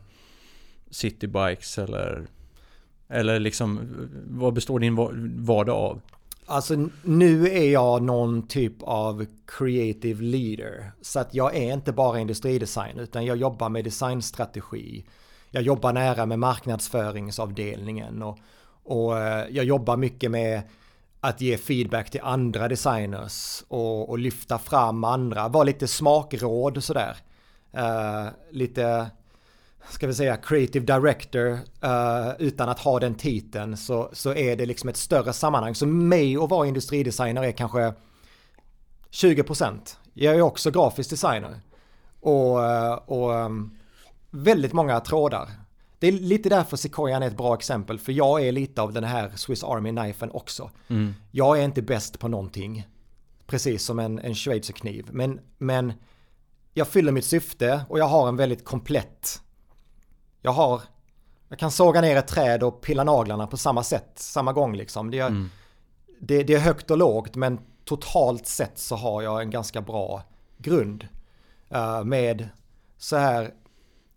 [0.90, 2.26] citybikes eller
[3.08, 3.80] eller liksom
[4.28, 4.96] vad består din
[5.44, 6.00] vardag av?
[6.46, 10.92] Alltså nu är jag någon typ av creative leader.
[11.02, 15.04] Så att jag är inte bara industridesign utan jag jobbar med designstrategi.
[15.50, 18.38] Jag jobbar nära med marknadsföringsavdelningen och,
[18.82, 20.62] och eh, jag jobbar mycket med
[21.28, 26.84] att ge feedback till andra designers och, och lyfta fram andra, vara lite smakråd och
[26.84, 27.16] sådär.
[27.78, 29.10] Uh, lite,
[29.88, 31.52] ska vi säga creative director
[31.84, 35.74] uh, utan att ha den titeln så, så är det liksom ett större sammanhang.
[35.74, 37.94] Så mig att vara industridesigner är kanske
[39.10, 39.96] 20%.
[40.14, 41.60] Jag är också grafisk designer.
[42.20, 43.78] Och, eh, och um,
[44.30, 45.48] väldigt många trådar.
[45.98, 49.04] Det är lite därför Sequoian är ett bra exempel, för jag är lite av den
[49.04, 50.70] här Swiss Army knifen också.
[50.88, 51.14] Mm.
[51.30, 52.86] Jag är inte bäst på någonting,
[53.46, 55.92] precis som en, en schweizerkniv, men, men
[56.74, 59.42] jag fyller mitt syfte och jag har en väldigt komplett,
[60.42, 60.82] jag har,
[61.48, 65.10] jag kan såga ner ett träd och pilla naglarna på samma sätt, samma gång liksom.
[65.10, 65.50] Det är, mm.
[66.20, 70.22] det, det är högt och lågt, men totalt sett så har jag en ganska bra
[70.58, 71.08] grund.
[71.74, 72.48] Uh, med
[72.98, 73.54] så här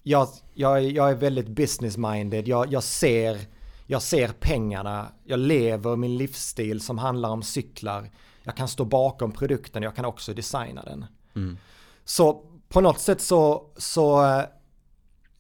[0.10, 3.40] jag, jag, jag är väldigt business-minded, jag, jag, ser,
[3.86, 8.10] jag ser pengarna, jag lever min livsstil som handlar om cyklar.
[8.44, 11.06] Jag kan stå bakom produkten, jag kan också designa den.
[11.36, 11.58] Mm.
[12.06, 14.22] Så på något sätt så, så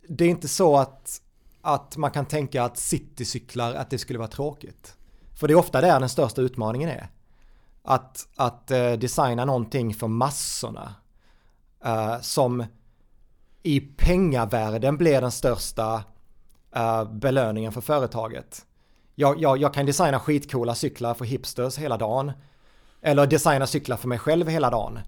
[0.07, 1.22] det är inte så att,
[1.61, 4.95] att man kan tänka att citycyklar, att det skulle vara tråkigt.
[5.36, 7.09] För det är ofta där den största utmaningen är.
[7.84, 10.95] Att, att uh, designa någonting för massorna.
[11.86, 12.65] Uh, som
[13.64, 16.03] i pengavärden blir den största
[16.78, 18.66] uh, belöningen för företaget.
[19.16, 22.32] Jag, jag, jag kan designa skitcoola cyklar för hipsters hela dagen.
[23.01, 24.99] Eller designa cyklar för mig själv hela dagen.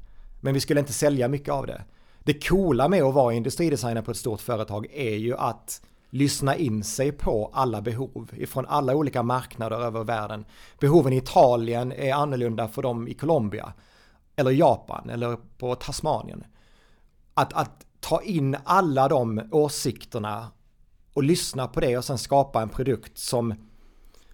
[0.41, 1.83] Men vi skulle inte sälja mycket av det.
[2.19, 6.83] Det coola med att vara industridesigner på ett stort företag är ju att lyssna in
[6.83, 10.45] sig på alla behov ifrån alla olika marknader över världen.
[10.79, 13.73] Behoven i Italien är annorlunda för dem i Colombia
[14.35, 16.43] eller Japan eller på Tasmanien.
[17.33, 20.51] Att, att ta in alla de åsikterna
[21.13, 23.53] och lyssna på det och sen skapa en produkt som,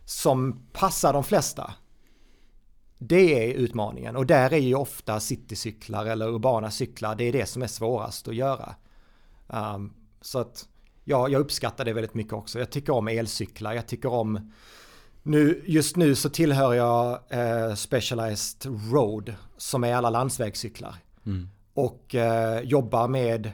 [0.06, 1.74] som passar de flesta.
[2.98, 7.46] Det är utmaningen och där är ju ofta citycyklar eller urbana cyklar, det är det
[7.46, 8.76] som är svårast att göra.
[9.48, 10.68] Um, så att
[11.04, 12.60] ja, jag uppskattar det väldigt mycket också.
[12.60, 14.52] Jag tycker om elcyklar, jag tycker om
[15.24, 20.96] nu, just nu så tillhör jag eh, Specialized Road som är alla landsvägscyklar.
[21.26, 23.52] Mm och eh, jobbar med,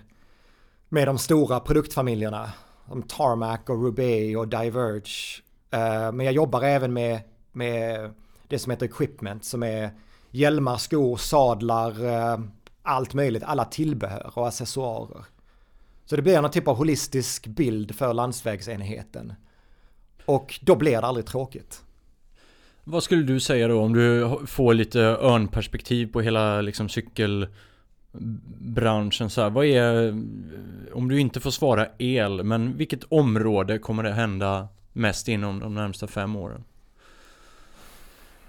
[0.89, 2.51] med de stora produktfamiljerna.
[2.87, 5.41] Som Tarmac och Roubaix och Diverge.
[5.71, 7.21] Eh, men jag jobbar även med,
[7.51, 8.11] med
[8.47, 9.91] det som heter equipment som är
[10.31, 12.39] hjälmar, skor, sadlar, eh,
[12.81, 15.25] allt möjligt, alla tillbehör och accessoarer.
[16.05, 19.33] Så det blir någon typ av holistisk bild för landsvägsenheten.
[20.25, 21.83] Och då blir det aldrig tråkigt.
[22.83, 27.47] Vad skulle du säga då om du får lite örnperspektiv på hela liksom cykel
[28.59, 30.09] branschen så här, vad är,
[30.93, 35.75] om du inte får svara el, men vilket område kommer det hända mest inom de
[35.75, 36.63] närmsta fem åren?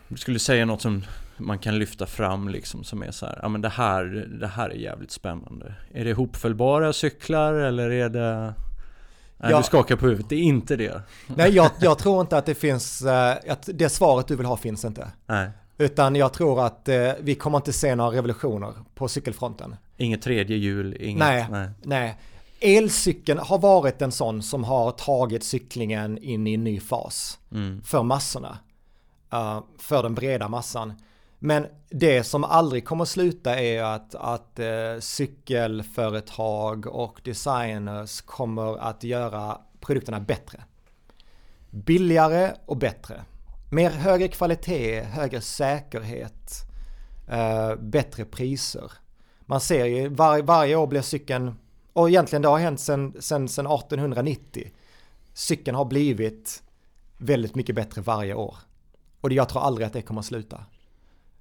[0.09, 1.05] Du skulle säga något som
[1.37, 4.05] man kan lyfta fram liksom som är så här, ja men det här,
[4.41, 5.75] det här är jävligt spännande.
[5.93, 8.55] Är det hopfällbara cyklar eller är det
[9.37, 9.59] Nej, ja.
[9.59, 10.29] du skakar på huvudet.
[10.29, 11.03] Det är inte det.
[11.27, 14.57] Nej, jag, jag tror inte att det finns, uh, att det svaret du vill ha
[14.57, 15.09] finns inte.
[15.27, 15.51] Nej.
[15.79, 19.77] Utan jag tror att eh, vi kommer inte se några revolutioner på cykelfronten.
[19.97, 21.19] Inget tredje hjul, inget...
[21.19, 21.69] Nej, nej.
[21.83, 22.19] nej.
[22.61, 27.39] Elcykeln har varit en sån som har tagit cyklingen in i en ny fas.
[27.53, 27.83] Mm.
[27.83, 28.59] För massorna.
[29.35, 30.93] Uh, för den breda massan.
[31.39, 39.05] Men det som aldrig kommer sluta är att, att uh, cykelföretag och designers kommer att
[39.05, 40.65] göra produkterna bättre.
[41.71, 43.25] Billigare och bättre.
[43.71, 46.51] Mer högre kvalitet, högre säkerhet,
[47.29, 48.93] eh, bättre priser.
[49.41, 51.55] Man ser ju var, varje år blir cykeln,
[51.93, 54.71] och egentligen det har hänt sedan 1890.
[55.33, 56.63] Cykeln har blivit
[57.19, 58.57] väldigt mycket bättre varje år.
[59.21, 60.65] Och jag tror aldrig att det kommer att sluta.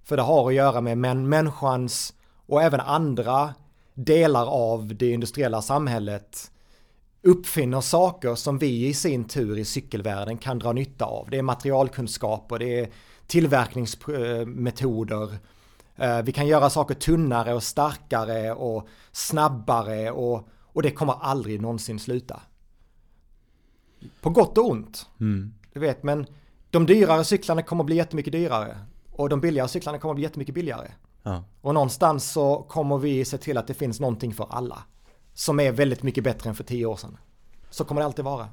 [0.03, 2.13] För det har att göra med män, människans
[2.45, 3.53] och även andra
[3.93, 6.51] delar av det industriella samhället
[7.24, 11.30] uppfinner saker som vi i sin tur i cykelvärlden kan dra nytta av.
[11.30, 12.89] Det är materialkunskaper, det är
[13.28, 15.38] tillverkningsmetoder.
[15.95, 21.61] Eh, vi kan göra saker tunnare och starkare och snabbare och, och det kommer aldrig
[21.61, 22.39] någonsin sluta.
[24.21, 25.09] På gott och ont.
[25.19, 25.53] Mm.
[25.74, 26.26] Du vet, men
[26.69, 28.78] de dyrare cyklarna kommer bli jättemycket dyrare.
[29.11, 30.91] Och de billigare cyklarna kommer bli jättemycket billigare.
[31.24, 31.43] Ja.
[31.61, 34.84] Och någonstans så kommer vi se till att det finns någonting för alla
[35.34, 37.17] som är väldigt mycket bättre än för tio år sedan.
[37.69, 38.49] Så kommer det alltid vara.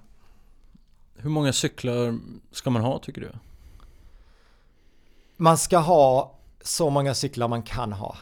[1.17, 2.19] Hur många cyklar
[2.53, 3.33] ska man ha tycker du?
[5.37, 8.17] Man ska ha så många cyklar man kan ha.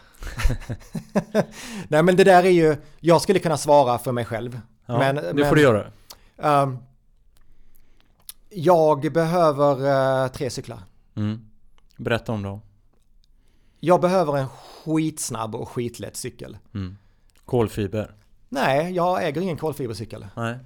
[1.88, 4.61] Nej men det där är ju, jag skulle kunna svara för mig själv.
[4.86, 5.92] Ja, men, det får du göra.
[6.36, 6.78] Um,
[8.50, 9.86] jag behöver
[10.24, 10.82] uh, tre cyklar.
[11.14, 11.40] Mm.
[11.96, 12.61] Berätta om dem.
[13.80, 16.59] Jag behöver en skitsnabb och skitlätt cykel.
[16.74, 16.96] Mm.
[17.44, 18.14] Kolfiber.
[18.49, 20.26] Nej, jag äger ingen kolfibercykel.
[20.36, 20.59] Nej,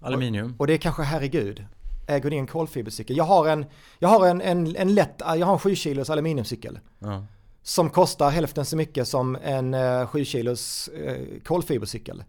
[0.00, 0.54] aluminium.
[0.54, 1.64] Och, och det är kanske herregud.
[2.06, 3.16] Äger ni en kolfibercykel?
[3.16, 3.64] Jag har en,
[3.98, 6.78] jag har en, en, en lätt, jag har en 7 kilos aluminiumcykel.
[6.98, 7.26] Ja.
[7.62, 12.24] Som kostar hälften så mycket som en uh, 7 kilos uh, kolfibercykel.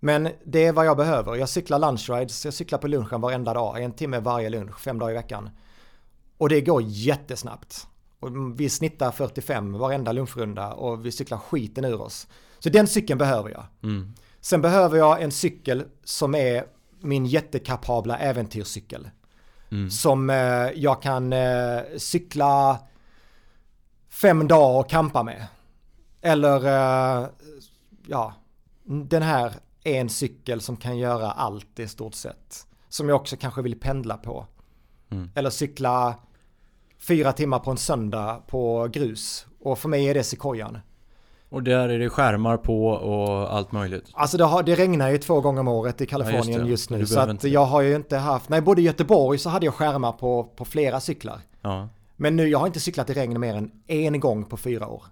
[0.00, 1.36] Men det är vad jag behöver.
[1.36, 5.10] Jag cyklar lunchrides, jag cyklar på lunchen varenda dag, en timme varje lunch, fem dagar
[5.10, 5.50] i veckan.
[6.38, 7.86] Och det går jättesnabbt.
[8.20, 12.28] Och vi snittar 45 varenda lunchrunda och vi cyklar skiten ur oss.
[12.58, 13.64] Så den cykeln behöver jag.
[13.82, 14.14] Mm.
[14.46, 16.64] Sen behöver jag en cykel som är
[17.00, 19.10] min jättekapabla äventyrscykel.
[19.70, 19.90] Mm.
[19.90, 22.78] Som eh, jag kan eh, cykla
[24.08, 25.46] fem dagar och kampa med.
[26.20, 27.28] Eller eh,
[28.06, 28.34] ja,
[28.84, 29.52] den här
[29.84, 32.66] är en cykel som kan göra allt i stort sett.
[32.88, 34.46] Som jag också kanske vill pendla på.
[35.10, 35.30] Mm.
[35.34, 36.14] Eller cykla
[36.98, 39.46] fyra timmar på en söndag på grus.
[39.60, 40.78] Och för mig är det Sequoian.
[41.48, 44.04] Och där är det skärmar på och allt möjligt.
[44.12, 46.90] Alltså det, har, det regnar ju två gånger om året i Kalifornien Ja, just just,
[46.90, 47.06] nu.
[47.06, 49.74] Så att inte- jag har ju inte haft, nej både i Göteborg så hade jag
[49.74, 51.40] skärmar på, på flera cyklar.
[51.62, 54.88] Ja, Men nu, jag har inte cyklat i regn mer än en gång på fyra
[54.88, 55.02] år.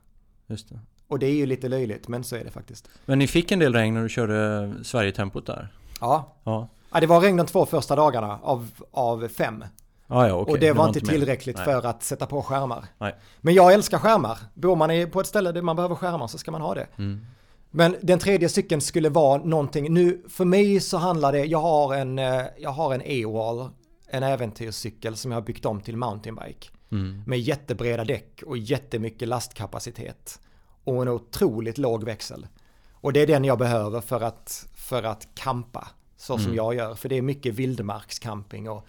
[0.47, 0.78] just det.
[1.09, 2.89] Och det är ju lite löjligt, men så är det faktiskt.
[3.07, 5.68] Men ni fick en del regn när du körde Sverigetempot där?
[6.01, 6.37] Ja.
[6.45, 6.68] Ja.
[6.93, 9.64] ja, det var regn de två första dagarna av, av fem.
[10.07, 10.52] Ah, ja, okej.
[10.52, 11.12] och det var inte mer.
[11.12, 12.84] tillräckligt för att sätta på skärmar.
[12.98, 13.14] Nej.
[13.40, 14.38] Men jag älskar skärmar.
[14.55, 16.86] Bor man på ett ställe där man behöver skärmar så ska man ha det.
[16.96, 17.26] Mm.
[17.70, 21.94] Men den tredje cykeln skulle vara någonting, nu för mig så handlar det, jag har
[21.94, 23.68] en, eh, jag har en E-wall,
[24.07, 26.68] en äventyrscykel som jag har byggt om till mountainbike.
[26.92, 27.22] Mm.
[27.26, 30.40] Med jättebreda däck och jättemycket lastkapacitet.
[30.84, 32.46] Och en otroligt låg växel.
[32.92, 35.88] Och det är den jag behöver för att, för att kampa.
[36.16, 36.57] Så som Mm.
[36.57, 36.94] jag gör.
[36.94, 38.86] För det är mycket vildmarkscamping och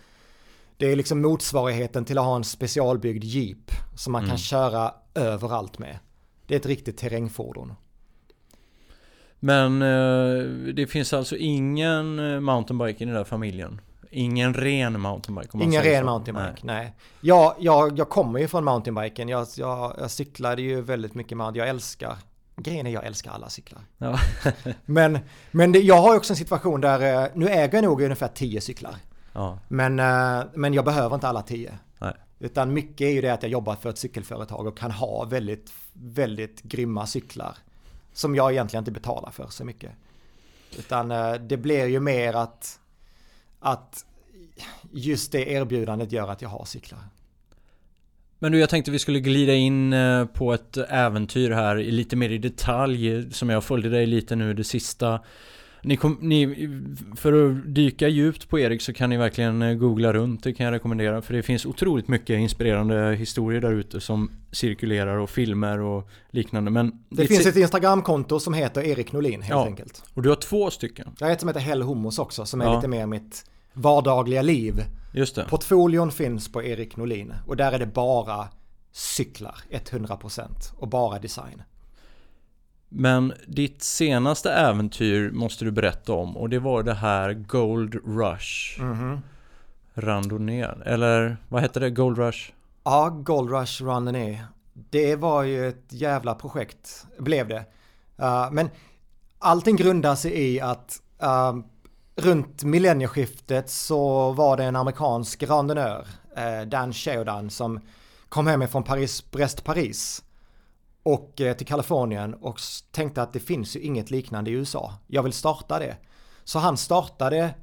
[0.77, 4.29] det är liksom motsvarigheten till att ha en specialbyggd jeep som man Mm.
[4.29, 5.97] kan köra överallt med.
[6.47, 7.73] Det är ett riktigt terrängfordon.
[9.39, 13.81] Men eh, det finns alltså ingen eh, mountainbike i den där familjen?
[14.11, 15.49] Ingen ren mountainbike?
[15.53, 16.05] Ingen ren så.
[16.05, 16.93] mountainbike, nej.
[17.21, 19.29] Jag, jag, jag kommer ju från mountainbiken.
[19.29, 21.59] Jag, jag, jag cyklade ju väldigt mycket mountain.
[21.59, 22.15] Jag älskar,
[22.55, 23.81] grejen är jag älskar alla cyklar.
[23.97, 24.19] Ja.
[24.85, 25.19] Men,
[25.51, 28.61] men det, jag har också en situation där, eh, nu äger jag nog ungefär 10
[28.61, 28.95] cyklar.
[29.35, 29.59] Ja.
[29.67, 31.77] Men, eh, men jag behöver inte alla 10.
[31.99, 32.13] Nej.
[32.39, 35.73] Utan mycket är ju det att jag jobbar för ett cykelföretag och kan ha väldigt,
[35.93, 37.57] väldigt grymma cyklar.
[38.13, 39.91] Som jag egentligen inte betalar för så mycket.
[40.77, 42.79] Utan eh, det blir ju mer att,
[43.59, 44.05] att
[44.91, 46.99] just det erbjudandet gör att jag har cyklar.
[48.39, 52.15] Men du, jag tänkte vi skulle glida in eh, på ett äventyr här i lite
[52.15, 55.19] mer i detalj som jag följde dig lite nu det sista.
[55.85, 56.69] Ni kom, ni,
[57.15, 60.65] för att dyka djupt på Erik så kan ni verkligen eh, googla runt, det kan
[60.65, 61.21] jag rekommendera.
[61.21, 66.71] För det finns otroligt mycket inspirerande historier där ute som cirkulerar och filmer och liknande.
[66.71, 69.65] Men Det ditt finns ett Instagramkonto som heter Erik Norlin helt Ja.
[69.65, 70.03] enkelt.
[70.13, 72.65] Och du har två stycken, Jag har ett som heter Hell Homos också som är
[72.65, 72.75] Ja.
[72.75, 74.73] lite mer mitt vardagliga liv.
[75.13, 75.45] just det.
[75.49, 78.47] Portfolion finns på Erik Norlin och där är det bara
[78.91, 81.61] cyklar 100% och bara design.
[82.89, 88.81] Men ditt senaste äventyr måste du berätta om och det var det här Gold Rush.
[88.81, 89.21] Mhm.
[89.97, 91.89] Randonnée, eller vad hette det?
[91.89, 92.51] Gold Rush?
[92.83, 94.43] Ja, Gold Rush Randonnée.
[94.73, 97.65] Det var ju ett jävla projekt, blev det.
[98.21, 98.69] Uh, men
[99.39, 101.59] allting grundar sig i att uh,
[102.15, 106.07] runt millennieskiftet så var det en amerikansk randonnör,
[106.37, 107.79] uh, Dan Sheridan, som
[108.29, 110.23] kom hem från Paris, Brest-Paris
[111.05, 112.59] och eh, till Kalifornien och
[112.91, 114.93] tänkte att det finns ju inget liknande i USA.
[115.07, 115.95] Jag vill starta det.
[116.43, 117.53] Så han startade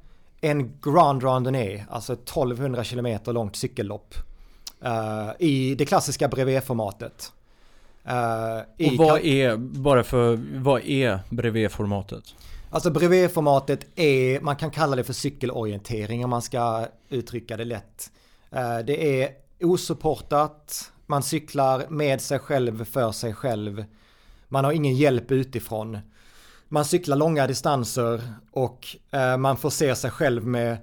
[0.41, 4.15] en Grand Randonnée, alltså ett 1200 km långt cykellopp.
[4.81, 7.31] eh, I det klassiska brevetformatet.
[8.07, 12.23] Uh, Och vad är, bara för, vad är brevetformatet?
[12.69, 18.11] Alltså brevetformatet är, man kan kalla det för cykelorientering om man ska uttrycka det lätt.
[18.51, 19.29] Eh, Det är
[19.61, 23.85] osupportat, man cyklar med sig själv för sig själv.
[24.47, 25.97] Man har ingen hjälp utifrån.
[26.69, 30.77] Man cyklar långa distanser och eh, man får se sig själv med,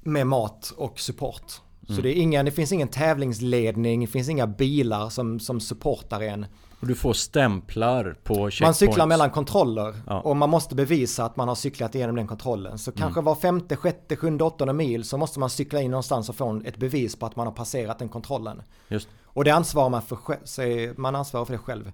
[0.00, 1.52] med mat och support.
[1.88, 6.20] Så det, är ingen, det finns ingen tävlingsledning, det finns inga bilar som, som supportar
[6.20, 6.46] en.
[6.80, 8.60] Och du får stämplar på checkpoints.
[8.60, 10.20] Man cyklar mellan kontroller Ja.
[10.20, 12.78] och man måste bevisa att man har cyklat igenom den kontrollen.
[12.78, 16.36] Så kanske var femte, sjätte, sjunde, åttonde mil så måste man cykla in någonstans och
[16.36, 18.62] få ett bevis på att man har passerat den kontrollen.
[18.88, 21.92] Just Och det ansvarar man för sig- man ansvarar för det själv.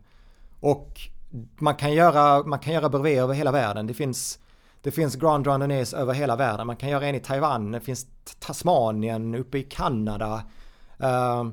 [0.60, 1.00] Och
[1.58, 3.86] man kan göra, man kan göra brevet över hela världen.
[3.86, 4.38] Det finns,
[4.82, 6.66] det finns Grand Randonnées över hela världen.
[6.66, 8.06] Man kan göra en i Taiwan, det finns
[8.38, 10.42] Tasmanien, uppe i Kanada.
[10.98, 11.44] Eh,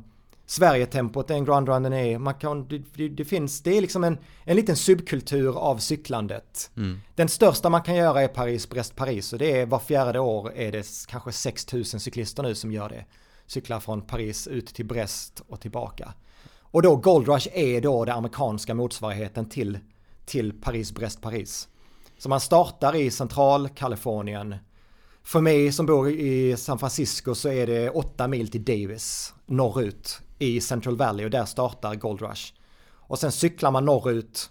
[0.49, 2.19] Sverige-tempot är en Grand Randonnée.
[2.19, 6.71] Man kan, det, det, finns, det är liksom en, en liten subkultur av cyklandet.
[6.77, 6.99] Mm.
[7.15, 10.85] Den största man kan göra är Paris-Brest-Paris och det är var fjärde år är det
[11.07, 13.05] kanske 6000 cyklister nu som gör det.
[13.47, 16.13] Cyklar från Paris ut till Brest och tillbaka.
[16.59, 19.79] Och då Gold Rush är då den amerikanska motsvarigheten till,
[20.25, 21.67] till Paris-Brest-Paris.
[22.17, 24.55] Så man startar i central-Kalifornien.
[25.23, 30.19] För mig som bor i San Francisco så är det åtta mil till Davis norrut
[30.39, 32.53] i Central Valley och där startar Gold Rush.
[32.89, 34.49] Och sen cyklar man norrut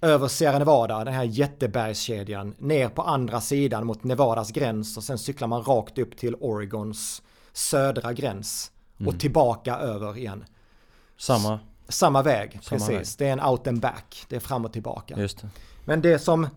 [0.00, 5.18] över Sierra Nevada, den här jättebergskedjan, ner på andra sidan mot Nevadas gräns och sen
[5.18, 7.22] cyklar man rakt upp till Oregons
[7.52, 9.18] södra gräns och mm.
[9.18, 10.44] tillbaka över igen.
[11.16, 11.60] Samma?
[11.88, 12.90] Samma väg, Samma precis.
[12.90, 13.06] Väg.
[13.18, 15.16] Det är en out and back, det är fram och tillbaka.
[15.16, 15.44] Det.
[15.84, 16.48] Men det som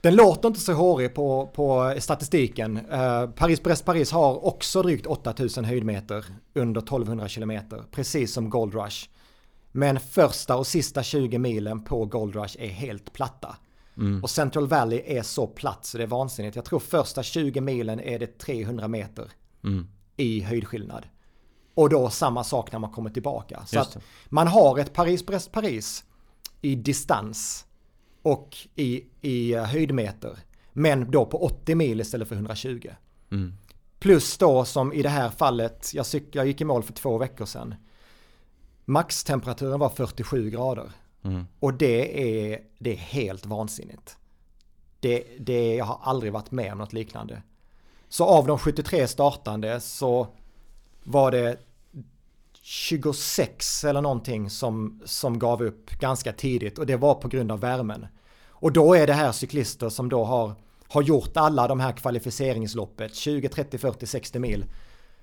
[0.00, 2.76] den låter inte så hårig på, på statistiken.
[2.76, 6.24] Uh, Paris-Brest-Paris har också drygt 8000 höjdmeter
[6.54, 9.08] under 1200 kilometer, precis som Gold Rush.
[9.72, 13.56] Men första och sista 20 milen på Gold Rush är helt platta.
[13.96, 14.22] Mm.
[14.22, 16.56] Och Central Valley är så platt så det är vansinnigt.
[16.56, 19.30] Jag tror första 20 milen är det 300 meter
[19.64, 19.88] mm.
[20.16, 21.06] I höjdskillnad.
[21.74, 23.66] Och då samma sak när man kommer tillbaka.
[23.66, 23.98] Så att
[24.28, 26.04] man har ett Paris-Brest-Paris
[26.62, 27.66] i distans
[28.22, 30.38] och i, i höjdmeter.
[30.72, 32.88] Men då på 80 mil istället för 120.
[33.30, 33.54] Mm.
[33.98, 37.44] Plus då som i det här fallet, jag, jag gick i mål för två veckor
[37.44, 37.74] sedan.
[38.84, 40.92] Maxtemperaturen var 47 grader.
[41.22, 41.44] Mm.
[41.60, 44.16] Och det är, det är helt vansinnigt.
[45.00, 47.42] Det, det, jag har aldrig varit med om något liknande.
[48.08, 50.26] Så av de 73 startande så
[51.04, 51.56] var det
[52.62, 57.60] 26 eller någonting som, som gav upp ganska tidigt och det var på grund av
[57.60, 58.06] värmen.
[58.48, 60.52] Och då är det här cyklister som då har,
[60.88, 64.64] har gjort alla de här kvalificeringsloppet, 20, 30, 40, 60 mil.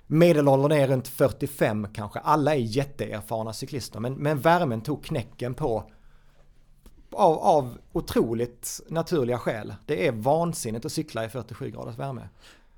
[0.07, 5.83] Medelåldern är runt 45 kanske, alla är jätteerfarna cyklister men, men värmen tog knäcken på
[7.11, 9.75] av, av otroligt naturliga skäl.
[9.85, 12.29] Det är vansinnigt att cykla i 47 graders värme.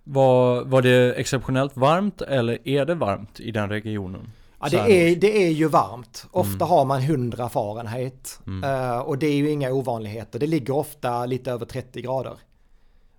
[0.08, 4.32] Var, var det exceptionellt varmt eller är det varmt i den regionen?
[4.60, 6.26] Ja, det, är, det är ju varmt.
[6.32, 6.68] Ofta mm.
[6.68, 8.40] har man 100 Fahrenheit.
[8.48, 8.64] Mm.
[8.64, 10.40] Uh, och det är ju inga ovanligheter.
[10.40, 12.34] Det ligger ofta lite över 30 grader.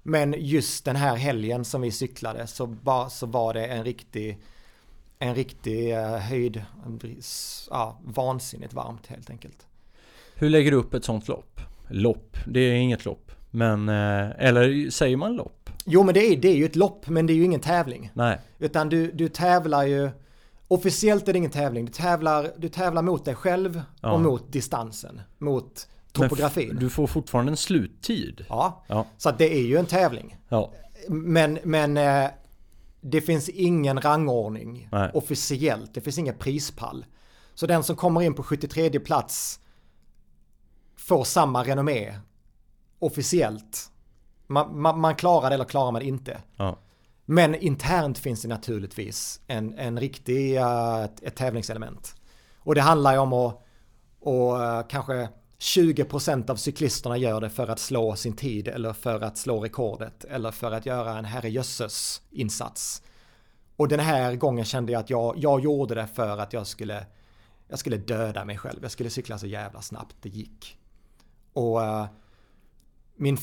[0.03, 4.39] Men just den här helgen som vi cyklade så, ba, så var det en riktig,
[5.19, 6.65] en riktig uh, höjd,
[7.71, 9.67] ja, vansinnigt varmt helt enkelt.
[10.35, 11.61] Hur lägger du upp ett sånt lopp?
[11.89, 13.33] Lopp, det är inget lopp.
[13.51, 15.66] Men, uh, eller säger man lopp?
[15.87, 18.11] Jo men det är, det är ju ett lopp men det är ju ingen tävling.
[18.15, 18.41] Nej.
[18.59, 20.11] Utan du, du tävlar ju
[20.69, 21.85] Officiellt är det ingen tävling.
[21.85, 24.13] Du tävlar, du tävlar mot dig själv ja.
[24.13, 25.21] och mot distansen.
[25.39, 26.77] Mot topografin.
[26.81, 28.45] du får fortfarande en sluttid.
[28.49, 29.07] Ja, ja.
[29.17, 30.37] så det är ju en tävling.
[30.49, 30.73] Ja.
[31.09, 32.31] Men, men eh,
[33.01, 35.11] det finns ingen rangordning Nej.
[35.15, 35.95] officiellt.
[35.95, 37.05] Det finns ingen prispall.
[37.55, 39.61] Så den som kommer in på 73 plats
[40.97, 42.19] får samma renommé
[42.99, 43.91] officiellt.
[44.47, 46.43] Man, man, man klarar det eller klarar man det inte.
[46.57, 46.79] Ja.
[47.25, 52.15] Men internt finns det naturligtvis en, en riktig, uh, ett, ett tävlingselement.
[52.59, 53.63] Och det handlar ju om att,
[54.21, 55.29] och, uh, kanske
[55.59, 60.25] 20% av cyklisterna gör det för att slå sin tid eller för att slå rekordet
[60.25, 63.03] eller för att göra en herrejösses insats.
[63.77, 67.07] Och den här gången kände jag att jag, jag gjorde det för att jag skulle,
[67.69, 68.79] jag skulle döda mig själv.
[68.83, 70.79] Jag skulle cykla så jävla snabbt det gick.
[71.53, 72.07] Och uh,
[73.17, 73.39] min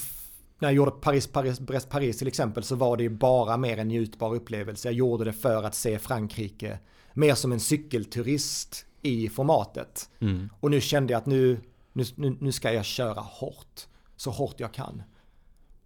[0.64, 3.78] när jag gjorde Paris, Paris, Brest, Paris till exempel så var det ju bara mer
[3.78, 4.88] en njutbar upplevelse.
[4.88, 6.80] Jag gjorde det för att se Frankrike
[7.14, 10.10] mer som en cykelturist i formatet.
[10.20, 10.50] Mm.
[10.60, 11.62] Och nu kände jag att nu,
[11.94, 13.88] nu, nu ska jag köra hårt.
[14.16, 15.04] Så hårt jag kan.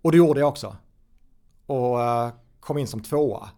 [0.02, 0.76] Och det gjorde jag också.
[1.66, 3.50] Och uh, kom in som tvåa.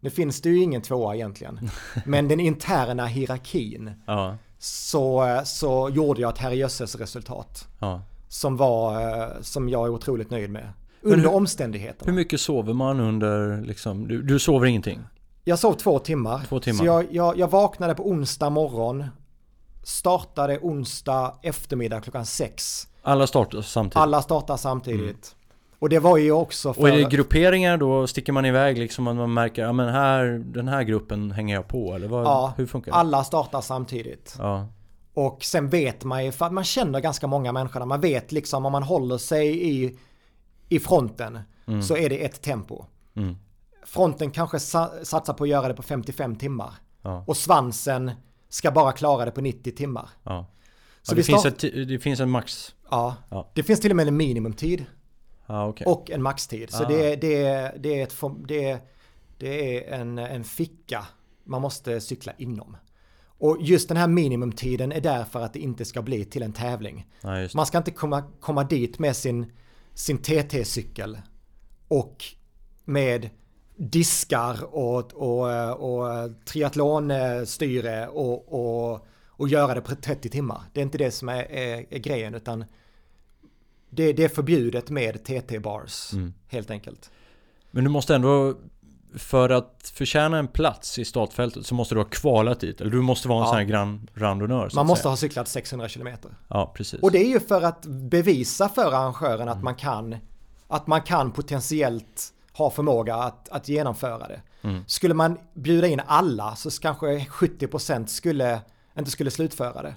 [0.00, 1.70] Nu finns det ju ingen tvåa egentligen.
[2.04, 3.90] Men den interna hierarkin.
[4.06, 4.36] Ja.
[4.58, 7.68] Så, uh, så gjorde jag ett herrejösses resultat.
[7.78, 10.72] Ja som var, eh, som jag är otroligt nöjd med.
[11.02, 12.10] Under hur, omständigheterna.
[12.10, 15.00] Hur mycket sover man under, liksom, du, du sover ingenting?
[15.44, 16.40] Jag sov två timmar.
[16.48, 16.78] Två timmar.
[16.78, 19.04] Så jag, jag, jag vaknade på onsdag morgon,
[19.84, 22.86] startade onsdag eftermiddag klockan sex.
[23.02, 23.96] Alla startar samtidigt?
[23.96, 25.02] Alla startar samtidigt.
[25.02, 25.46] Mm.
[25.78, 26.82] Och det var ju också för...
[26.82, 30.24] Och är det grupperingar då sticker man iväg liksom att man märker, ja men här,
[30.44, 32.98] den här gruppen hänger jag på eller vad, ja, hur funkar det?
[32.98, 34.36] alla startar samtidigt.
[34.38, 34.68] Ja.
[35.16, 38.66] Och sen vet man ju, för att man känner ganska många människor, man vet liksom
[38.66, 39.98] om man håller sig i,
[40.68, 41.82] i fronten mm.
[41.82, 42.84] så är det ett tempo.
[43.14, 43.36] Mm.
[43.84, 46.74] Fronten kanske sa, satsar på att göra det på 55 timmar.
[47.02, 47.24] Ja.
[47.26, 48.10] Och svansen
[48.48, 50.08] ska bara klara det på 90 timmar.
[50.22, 50.46] Ja.
[51.02, 52.74] Så ja, det, finns ett, det finns en max.
[52.90, 54.84] Ja, ja, det finns till och med en minimumtid.
[55.46, 55.84] Ah, okay.
[55.86, 56.70] Och en maxtid.
[56.70, 56.88] Så ah.
[56.88, 58.16] det, det, det, är ett,
[58.48, 58.78] det,
[59.38, 61.06] det är en, en ficka
[61.44, 62.76] man måste cykla inom.
[63.38, 67.06] Och just den här minimumtiden är därför att det inte ska bli till en tävling.
[67.20, 69.52] Ja, Man ska inte komma, komma dit med sin,
[69.94, 71.18] sin TT-cykel
[71.88, 72.24] och
[72.84, 73.30] med
[73.76, 80.62] diskar och, och, och triathlonstyre och, och, och göra det på 30 timmar.
[80.72, 82.64] Det är inte det som är, är, är grejen utan
[83.90, 86.34] det, det, är förbjudet med TT-bars mm.
[86.48, 87.10] helt enkelt.
[87.70, 88.54] Men du måste ändå
[89.14, 92.80] för att förtjäna en plats i startfältet så måste du ha kvalat dit.
[92.80, 93.48] Eller du måste vara en ja.
[93.48, 94.70] sån här grand randonnör.
[94.74, 95.10] Man måste säga.
[95.10, 96.08] ha cyklat 600 km.
[96.48, 97.00] Ja, precis.
[97.00, 99.64] Och det är ju för att bevisa för arrangören att mm.
[99.64, 100.16] man kan
[100.68, 104.40] att man kan potentiellt ha förmåga att, att genomföra det.
[104.62, 104.84] Mm.
[104.86, 108.60] Skulle man bjuda in alla så kanske 70% skulle,
[108.98, 109.94] inte skulle slutföra det.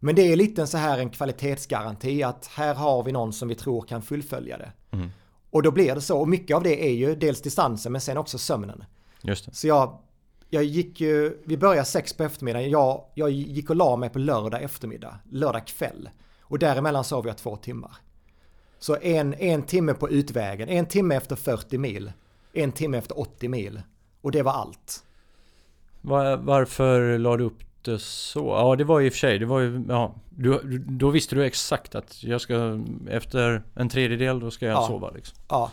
[0.00, 3.54] Men det är lite så här en kvalitetsgaranti att här har vi någon som vi
[3.54, 4.72] tror kan fullfölja det.
[4.90, 5.10] Mm.
[5.50, 6.20] Och då blir det så.
[6.20, 8.84] Och mycket av det är ju dels distansen men sen också sömnen.
[9.22, 9.54] Just det.
[9.54, 9.98] Så jag,
[10.48, 12.70] jag gick ju, vi började sex på eftermiddagen.
[12.70, 16.10] Jag, jag gick och la mig på lördag eftermiddag, lördag kväll.
[16.40, 17.96] Och däremellan sov jag två timmar.
[18.78, 22.12] Så en, en timme på utvägen, en timme efter 40 mil,
[22.52, 23.82] en timme efter 80 mil.
[24.20, 25.04] Och det var allt.
[26.00, 28.46] Var, varför la du upp det så?
[28.46, 31.44] Ja, det var i och för sig, det var ju, ja, du, då visste du
[31.44, 32.80] exakt att jag ska,
[33.10, 34.86] efter en tredjedel, då ska jag ja.
[34.86, 35.38] sova liksom.
[35.48, 35.70] Ja,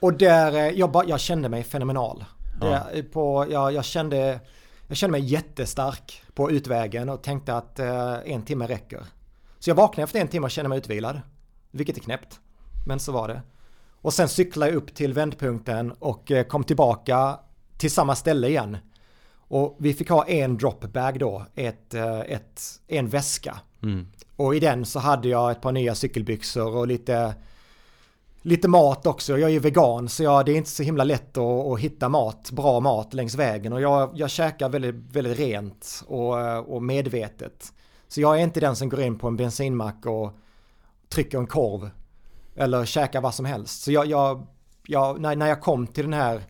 [0.00, 2.24] och där, eh, jag, bara, jag kände mig fenomenal.
[2.60, 2.82] Ja.
[2.94, 4.40] Det, på, jag, jag, kände,
[4.88, 9.02] jag kände mig jättestark på utvägen och tänkte att eh, en timme räcker.
[9.58, 11.20] Så jag vaknade efter en timme och kände mig utvilad.
[11.70, 12.40] Vilket är knäppt.
[12.86, 13.42] Men så var det.
[14.00, 17.38] Och sen cyklade jag upp till vändpunkten och eh, kom tillbaka
[17.78, 18.76] till samma ställe igen.
[19.48, 23.60] Och vi fick ha en dropbag då, ett, eh, ett, en väska.
[23.82, 24.06] Mm.
[24.36, 27.34] Och i den så hade jag ett par nya cykelbyxor och lite,
[28.42, 29.38] lite mat också.
[29.38, 32.08] Jag är ju vegan så jag, det är inte så himla lätt att, att hitta
[32.08, 33.72] mat, bra mat längs vägen.
[33.72, 37.72] Och jag, jag käkar väldigt, väldigt rent och, och medvetet.
[38.08, 40.32] Så jag är inte den som går in på en bensinmack och
[41.08, 41.90] trycker en korv
[42.56, 43.82] eller käka vad som helst.
[43.82, 44.46] Så jag, jag,
[44.86, 46.42] jag när, när jag kom till den här eh,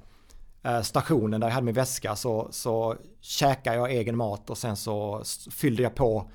[0.82, 5.22] stationen där jag hade min väska så, så käkade jag egen mat och sen så
[5.50, 6.30] fyllde jag på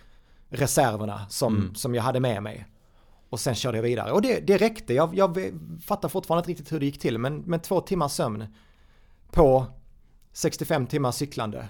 [0.49, 1.75] reserverna som, mm.
[1.75, 2.65] som jag hade med mig.
[3.29, 4.11] Och sen körde jag vidare.
[4.11, 4.93] Och det, det räckte.
[4.93, 5.51] Jag, jag
[5.85, 7.17] fattar fortfarande inte riktigt hur det gick till.
[7.17, 8.45] Men, men två timmars sömn
[9.31, 9.65] på
[10.33, 11.67] 65 timmar cyklande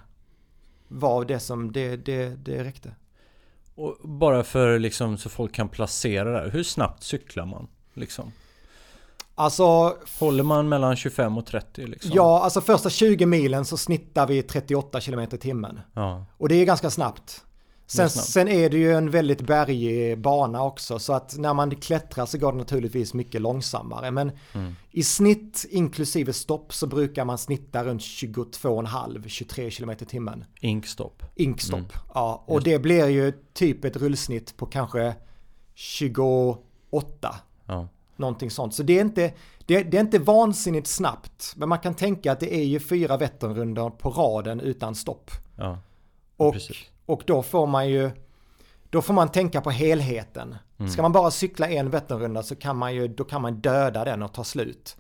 [0.88, 2.95] var det som det, det, det räckte.
[3.76, 6.49] Och bara för liksom så folk kan placera det.
[6.49, 7.68] Hur snabbt cyklar man?
[7.93, 8.32] Liksom?
[9.42, 9.98] Alltså...
[10.20, 12.12] Håller man mellan 25 och 30 liksom?
[12.14, 15.80] Ja, alltså första 20 milen så snittar vi 38 km i timmen.
[15.94, 16.26] Ja.
[16.38, 17.44] Och det är ganska snabbt.
[17.88, 22.26] Sen, sen är det ju en väldigt bergig bana också så att när man klättrar
[22.26, 24.12] så går det naturligtvis mycket långsammare.
[24.12, 24.76] Men mm.
[24.92, 30.46] i snitt inklusive stopp så brukar man snitta runt 22,5-23 km i timmen.
[30.60, 31.24] Inkstopp.
[31.36, 31.92] Inkstopp, mm.
[32.14, 32.44] ja.
[32.48, 35.16] Och det blir ju typ ett rullsnitt på kanske
[35.74, 37.36] 28
[37.66, 37.88] Ja.
[38.22, 38.74] Någonting sånt.
[38.74, 39.34] Så det är, inte,
[39.65, 41.53] det, det, är inte vansinnigt snabbt.
[41.55, 45.32] Men man kan tänka att det är ju fyra Vätternrundor på raden utan stopp.
[45.57, 45.78] Ja,
[46.38, 46.55] och,
[47.05, 48.11] och då får man ju
[48.89, 50.55] då får man tänka på helheten.
[50.78, 50.91] Mm.
[50.91, 54.24] Ska man bara cykla en Vätternrunda så kan man ju, då kan man döda den
[54.24, 54.97] och ta slut.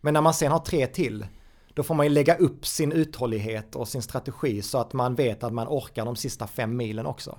[0.00, 1.26] Men när man sen har tre till,
[1.74, 5.44] då får man ju lägga upp sin uthållighet och sin strategi så att man vet
[5.44, 7.38] att man orkar de sista fem milen också.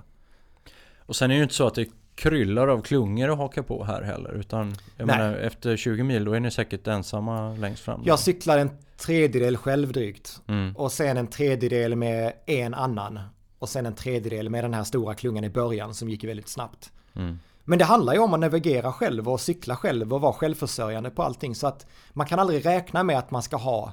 [0.98, 1.86] Och sen är det ju inte så att det
[2.16, 4.34] kryllar av klungor att haka på här heller.
[4.34, 5.18] Utan jag Nej.
[5.18, 8.02] menar, efter 20 mil då är ni säkert ensamma längst fram.
[8.04, 10.40] Jag cyklar en tredjedel själv drygt.
[10.46, 10.76] Mm.
[10.76, 13.20] Och sen en tredjedel med en annan.
[13.58, 16.92] Och sen en tredjedel med den här stora klungan i början som gick väldigt snabbt.
[17.14, 17.38] Mm.
[17.64, 21.22] Men det handlar ju om att navigera själv och cykla själv och vara självförsörjande på
[21.22, 21.54] allting.
[21.54, 23.92] Så att man kan aldrig räkna med att man ska ha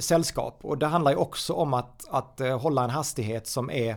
[0.00, 0.58] sällskap.
[0.62, 3.96] Och det handlar ju också om att, att eh, hålla en hastighet som är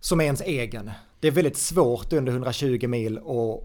[0.00, 0.90] som är ens egen.
[1.20, 3.20] Det är väldigt svårt under 120 mil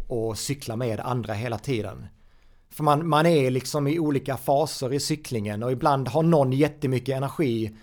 [0.10, 2.08] att cykla med andra hela tiden.
[2.70, 7.16] För man, man är liksom i olika faser i cyklingen och ibland har någon jättemycket
[7.18, 7.76] energi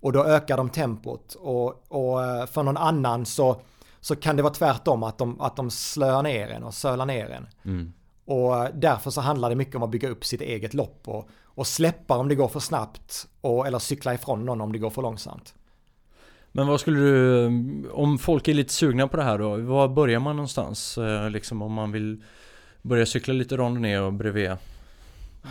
[0.00, 1.34] och då ökar de tempot.
[1.34, 3.60] Och, och eh, för någon annan så,
[4.00, 7.30] så kan det vara tvärtom att de, att de slöar ner en och sölar ner
[7.30, 7.46] en.
[7.64, 7.92] Mm.
[8.24, 11.28] Och eh, därför så handlar det mycket om att bygga upp sitt eget lopp och,
[11.44, 14.90] och släppa om det går för snabbt och, eller cykla ifrån någon om det går
[14.90, 15.54] för långsamt.
[16.52, 17.46] Men vad skulle du,
[17.92, 20.98] om folk är lite sugna på det här då, var börjar man någonstans?
[20.98, 22.22] Eh, liksom om man vill
[22.82, 24.50] börja cykla lite rondonné och bredvid?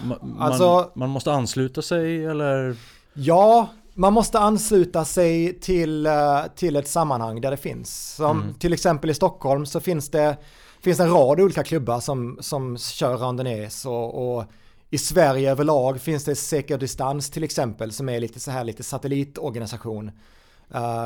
[0.04, 2.76] Man, alltså, man måste ansluta sig eller?
[3.14, 8.16] Ja, man måste ansluta sig till, eh, till ett sammanhang där det finns.
[8.16, 8.54] Som mm.
[8.54, 10.38] Till exempel i Stockholm så finns det
[10.82, 14.46] finns en rad olika klubbar som, som kör randonnés och, och
[14.90, 18.84] i Sverige överlag finns det Säker Distans till exempel som är lite så här lite
[18.84, 20.12] satellitorganisation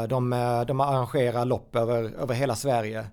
[0.09, 0.29] de,
[0.67, 3.05] de arrangerar lopp över, över hela Sverige.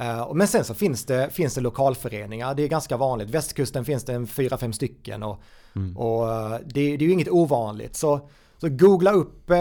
[0.00, 3.30] Uh, men sen så finns det, finns det lokalföreningar, det är ganska vanligt.
[3.30, 5.40] Västkusten finns det en fyra, fem stycken och,
[5.76, 5.96] mm.
[5.96, 6.26] och
[6.64, 7.96] det, det, är ju inget ovanligt.
[7.96, 8.20] Så,
[8.58, 9.56] så googla upp eh,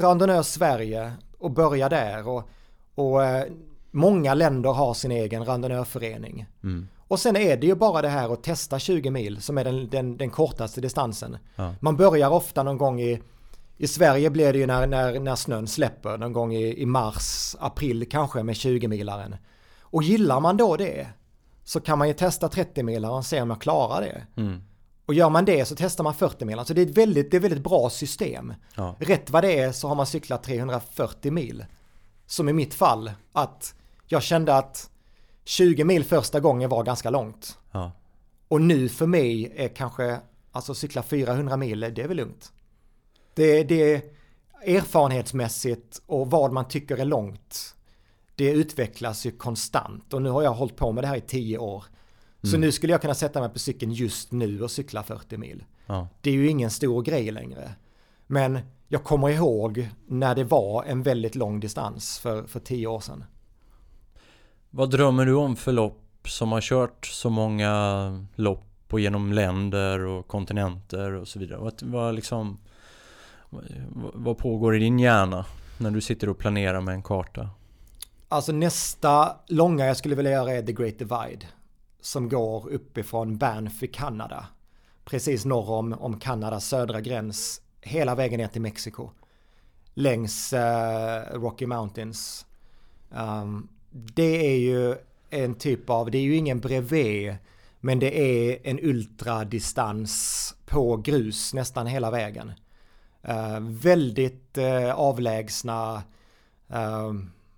[0.00, 2.28] Randonneur Sverige och börja där.
[2.28, 2.48] Och,
[2.94, 3.20] och
[3.90, 6.46] många länder har sin egen randonnörförening.
[6.62, 6.88] Mm.
[7.08, 9.88] Och sen är det ju bara det här att testa 20 mil som är den,
[9.88, 11.36] den, den kortaste distansen.
[11.56, 11.74] Ja.
[11.80, 13.22] Man börjar ofta någon gång i,
[13.78, 17.56] i Sverige blir det ju när, när, när snön släpper, någon gång i, i mars,
[17.60, 19.36] april kanske med 20-milaren.
[19.80, 21.06] Och gillar man då det
[21.64, 24.40] så kan man ju testa 30-milaren och se om man klarar det.
[24.40, 24.62] Mm.
[25.06, 26.64] Och gör man det så testar man 40 mil.
[26.64, 28.54] Så det är ett väldigt, det är väldigt bra system.
[28.74, 28.96] Ja.
[28.98, 31.64] Rätt vad det är så har man cyklat 340 mil.
[32.26, 33.74] Som i mitt fall, att
[34.06, 34.90] jag kände att
[35.44, 37.58] 20 mil första gången var ganska långt.
[37.72, 37.92] Ja.
[38.48, 40.20] Och nu för mig är kanske,
[40.52, 42.52] alltså cykla 400 mil, det är väl lugnt.
[43.38, 44.04] Det, det
[44.66, 47.74] erfarenhetsmässigt och vad man tycker är långt,
[48.34, 50.14] det utvecklas ju konstant.
[50.14, 51.84] Och nu har jag hållit på med det här i 10 år.
[52.42, 52.60] Så mm.
[52.60, 55.64] nu skulle jag kunna sätta mig på cykeln just nu och cykla 40 mil.
[55.86, 56.08] Ja.
[56.20, 57.74] Det är ju ingen stor grej längre.
[58.26, 58.58] Men
[58.88, 63.24] jag kommer ihåg när det var en väldigt lång distans för, för 10 år sedan.
[64.70, 70.00] Vad drömmer du om för lopp som har kört så många lopp och genom länder
[70.00, 71.60] och kontinenter och så vidare?
[71.60, 72.58] Vad, vad, liksom,
[74.14, 75.46] vad pågår i din hjärna
[75.78, 77.50] när du sitter och planerar med en karta?
[78.28, 81.46] Alltså nästa långa jag skulle vilja göra är The Great Divide.
[82.00, 84.46] Som går uppifrån Banff i Kanada.
[85.04, 87.62] Precis norr om, om Kanadas södra gräns.
[87.80, 89.10] Hela vägen ner till Mexiko.
[89.94, 92.46] Längs uh, Rocky Mountains.
[93.10, 94.96] Um, det är ju
[95.30, 97.40] en typ av, det är ju ingen brevet,
[97.80, 102.52] men det är en ultradistans på grus nästan hela vägen.
[103.28, 106.02] Uh, väldigt uh, avlägsna.
[106.70, 107.14] Uh,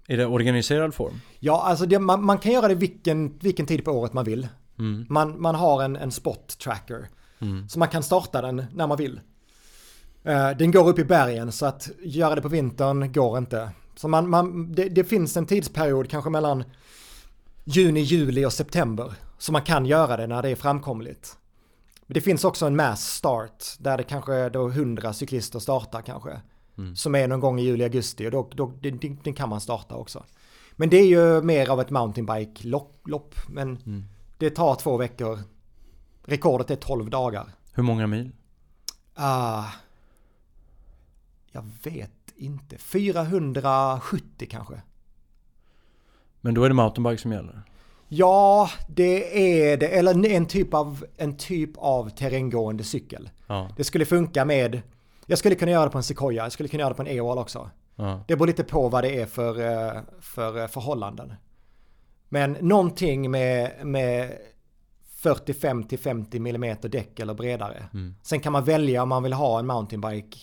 [0.09, 1.21] är det organiserad form?
[1.39, 4.49] Ja, alltså det, man, man, kan göra det vilken, vilken tid på året man vill.
[4.79, 5.07] Mm.
[5.09, 7.09] Man, man har en, en spot tracker.
[7.39, 7.69] Mm.
[7.69, 9.21] Så man kan starta den när man vill.
[10.59, 13.71] den går upp i bergen så att göra det på vintern går inte.
[13.97, 16.65] Så man, man, det, det, finns en tidsperiod kanske mellan
[17.65, 19.13] juni, juli och september.
[19.39, 21.37] Så man kan göra det när det är framkomligt.
[22.11, 26.41] Men det finns också en mass start där det kanske då 100 cyklister startar kanske.
[26.79, 26.97] Mm.
[26.97, 29.95] Som är någon gång i juli, augusti och då, då den, den kan man starta
[29.95, 30.25] också.
[30.73, 33.35] Men det är ju mer av ett mountainbike-lopp.
[33.49, 34.05] Men mm.
[34.39, 35.39] det tar två veckor.
[36.25, 37.47] Rekordet är 12 dagar.
[37.73, 38.33] Hur många mil?
[39.15, 39.65] Ah,
[41.53, 42.79] jag vet inte.
[42.79, 44.83] 470 kanske.
[46.41, 47.63] Men då är det mountainbike som gäller?
[48.13, 49.87] Ja, det är det.
[49.87, 53.31] Eller en typ av, en typ av terränggående cykel.
[53.47, 53.69] Ja.
[53.77, 54.83] Det skulle funka med...
[55.27, 57.09] Jag skulle kunna göra det på en Sequoia, jag skulle kunna göra det på en
[57.09, 57.71] E-wall också.
[57.97, 58.25] Ja.
[58.29, 61.35] Det beror lite på vad det är för, eh, för eh, förhållanden.
[62.29, 64.39] Men någonting med, med
[65.17, 67.89] 45 50 mm däck eller bredare.
[67.93, 68.15] Mm.
[68.23, 70.39] Sen kan man välja om man vill ha en mountainbike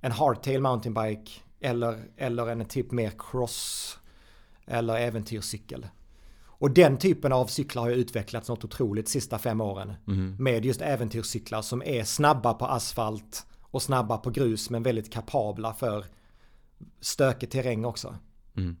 [0.00, 3.98] en hardtail mountainbike eller, eller en typ mer cross
[4.66, 5.86] eller äventyrscykel.
[6.58, 9.94] Och den typen av cyklar har ju utvecklats något otroligt de sista fem åren.
[10.06, 10.36] Mm.
[10.38, 15.74] Med just äventyrscyklar som är snabba på asfalt och snabba på grus men väldigt kapabla
[15.74, 16.04] för
[17.00, 18.16] stökig terräng också.
[18.56, 18.76] Mm.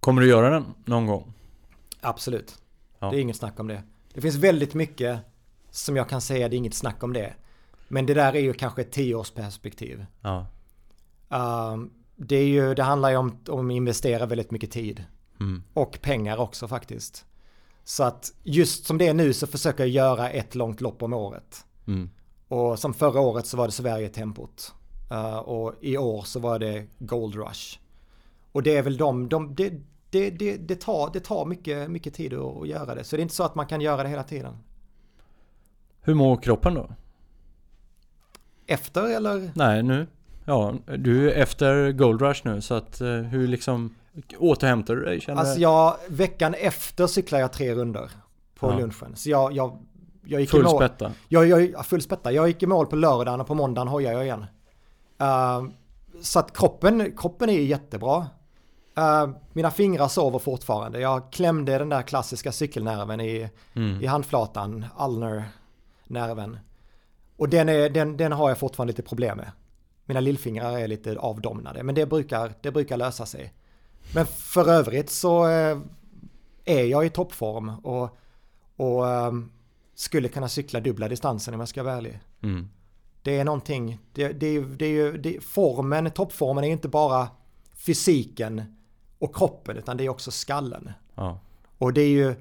[0.00, 1.32] Kommer du göra den någon gång?
[2.00, 2.62] Absolut.
[2.98, 3.10] Ja.
[3.10, 3.82] Det är inget snack om det.
[4.14, 5.20] Det finns väldigt mycket
[5.70, 7.34] som jag kan säga, det är inget snack om det.
[7.88, 10.06] Men det där är ju kanske ett tioårsperspektiv.
[10.20, 10.46] Ja.
[11.32, 11.84] Uh,
[12.16, 15.04] det, är ju, det handlar ju om att investera väldigt mycket tid.
[15.42, 15.62] Mm.
[15.74, 17.24] Och pengar också faktiskt.
[17.84, 21.12] Så att just som det är nu så försöker jag göra ett långt lopp om
[21.12, 21.64] året.
[21.86, 22.10] Mm.
[22.48, 24.74] Och som förra året så var det Sverige-tempot.
[25.10, 27.78] Uh, och i år så var det Gold Rush.
[28.52, 29.72] Och det är väl de, de det,
[30.10, 33.04] det, det, det, tar, det tar mycket, mycket tid att göra det.
[33.04, 34.56] Så det är inte så att man kan göra det hela tiden.
[36.00, 36.90] Hur mår kroppen då?
[38.66, 39.52] Efter eller?
[39.54, 40.06] Nej, nu.
[40.44, 43.94] Ja, du är efter Gold Rush nu så att eh, hur liksom
[44.38, 45.20] återhämtar du dig?
[45.20, 48.10] Känner alltså jag, veckan efter cyklar jag tre runder
[48.54, 48.78] på ja.
[48.78, 49.16] lunchen.
[49.16, 49.78] Så jag, jag,
[50.24, 50.76] jag gick full i mål.
[50.76, 51.12] Spätta.
[51.28, 52.32] Jag, jag, full spätta.
[52.32, 54.46] Jag gick i mål på lördagen och på måndagen hojar jag igen.
[55.22, 55.70] Uh,
[56.20, 58.26] så att kroppen, kroppen är jättebra.
[58.98, 61.00] Uh, mina fingrar sover fortfarande.
[61.00, 64.02] Jag klämde den där klassiska cykelnerven i, mm.
[64.02, 66.58] i handflatan, Alner-nerven.
[67.36, 69.50] Och den, är, den, den har jag fortfarande lite problem med.
[70.04, 73.52] Mina lillfingrar är lite avdomnade, men det brukar, det brukar lösa sig.
[74.14, 75.78] Men för övrigt så eh,
[76.64, 78.18] är jag i toppform och,
[78.76, 79.52] och um,
[79.94, 82.20] skulle kunna cykla dubbla distansen om jag ska vara ärlig.
[82.42, 82.68] Mm.
[83.22, 87.28] Det är någonting, det, det, det det, formen, toppformen är inte bara
[87.74, 88.76] fysiken
[89.18, 90.92] och kroppen utan det är också skallen.
[91.14, 91.38] Ja.
[91.78, 92.34] Och det är ju,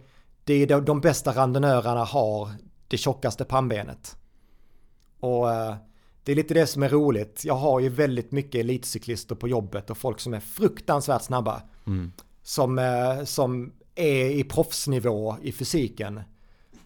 [0.44, 2.50] det är de, de bästa randonörerna har
[2.88, 4.18] det tjockaste pannbenet.
[5.20, 5.76] Och eh,
[6.23, 7.45] det är lite det som är roligt.
[7.45, 11.61] Jag har ju väldigt mycket elitcyklister på jobbet och folk som är fruktansvärt snabba.
[11.88, 12.11] Mm.
[12.43, 16.22] Som, eh, som är i proffsnivå i fysiken.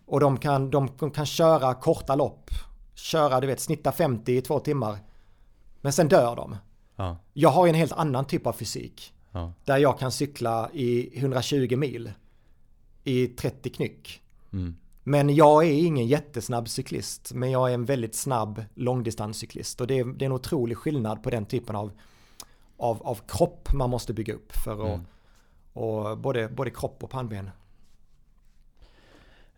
[0.05, 2.49] Och de kan, de kan köra korta lopp.
[2.95, 4.97] Köra, du vet, snitta 50 i två timmar.
[5.81, 6.57] Men sen dör de.
[6.95, 7.17] Ja.
[7.33, 9.13] Jag har en helt annan typ av fysik.
[9.31, 9.53] Ja.
[9.65, 12.11] Där jag kan cykla i 120 mil.
[13.03, 14.21] I 30 knyck.
[14.53, 14.75] Mm.
[15.07, 17.33] Men jag är ingen jättesnabb cyklist.
[17.33, 19.81] Men jag är en väldigt snabb långdistanscyklist.
[19.81, 21.91] Och det är, det är en otrolig skillnad på den typen av,
[22.77, 24.51] av, av kropp man måste bygga upp.
[24.63, 25.05] För att, mm.
[25.73, 27.49] och både, både kropp och pannben.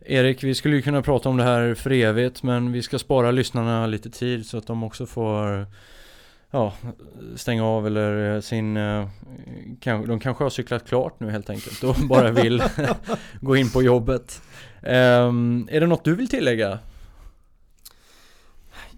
[0.00, 3.30] Erik, vi skulle ju kunna prata om det här för evigt men vi ska spara
[3.30, 5.66] lyssnarna lite tid så att de också får
[6.50, 6.72] ja,
[7.36, 8.76] stänga av eller sin...
[8.76, 9.08] Eh,
[9.80, 12.62] de kanske har cyklat klart nu helt enkelt och bara vill
[13.40, 14.42] gå in på jobbet.
[14.82, 16.78] Um, är det något du vill tillägga?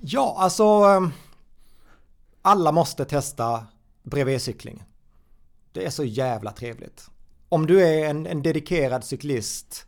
[0.00, 1.12] Ja, alltså ehm,
[2.42, 3.66] alla måste testa
[4.02, 4.84] bredvidcykling.
[5.72, 7.10] Det är så jävla trevligt.
[7.48, 9.86] Om du är en, en dedikerad cyklist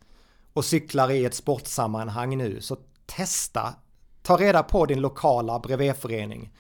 [0.53, 2.77] och cyklar i ett sportsammanhang nu så
[3.07, 3.75] testa.
[4.23, 6.51] Ta reda på din lokala bredvidförening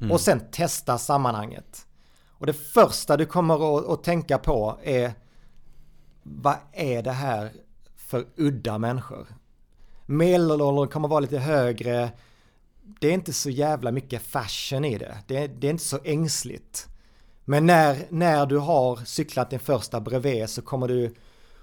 [0.00, 0.12] mm.
[0.12, 1.86] och sen testa sammanhanget.
[2.28, 5.12] Och det första du kommer att, att tänka på är
[6.22, 7.52] vad är det här
[7.96, 9.26] för udda människor?
[10.06, 12.10] Medelåldern kommer vara lite högre.
[13.00, 15.18] Det är inte så jävla mycket fashion i det.
[15.26, 16.86] Det är, det är inte så ängsligt.
[17.44, 21.14] Men när, när du har cyklat din första brevet så kommer du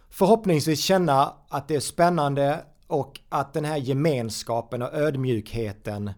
[0.10, 6.12] förhoppningsvis känna att det är spännande och att den här gemenskapen och ödmjukheten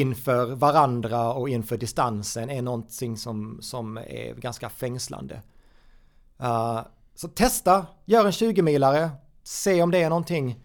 [0.00, 5.42] inför varandra och inför distansen är någonting som, som är ganska fängslande.
[6.40, 6.80] Uh,
[7.14, 9.10] så testa, gör en 20-milare,
[9.42, 10.60] se om det är någonting.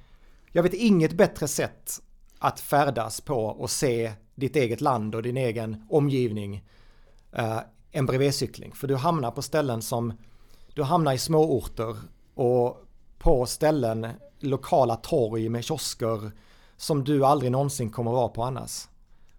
[0.52, 2.02] Jag vet inget bättre sätt
[2.40, 6.64] att färdas på och se ditt eget land och din egen omgivning
[7.40, 7.60] uh,
[7.92, 8.72] än bredvidcykling.
[8.72, 10.14] För du hamnar på ställen som,
[10.74, 11.96] du hamnar i småorter
[12.36, 12.86] och
[13.18, 14.08] på ställen,
[14.40, 16.32] lokala torg med kiosker
[16.78, 18.88] som du aldrig någonsin kommer vara på annars.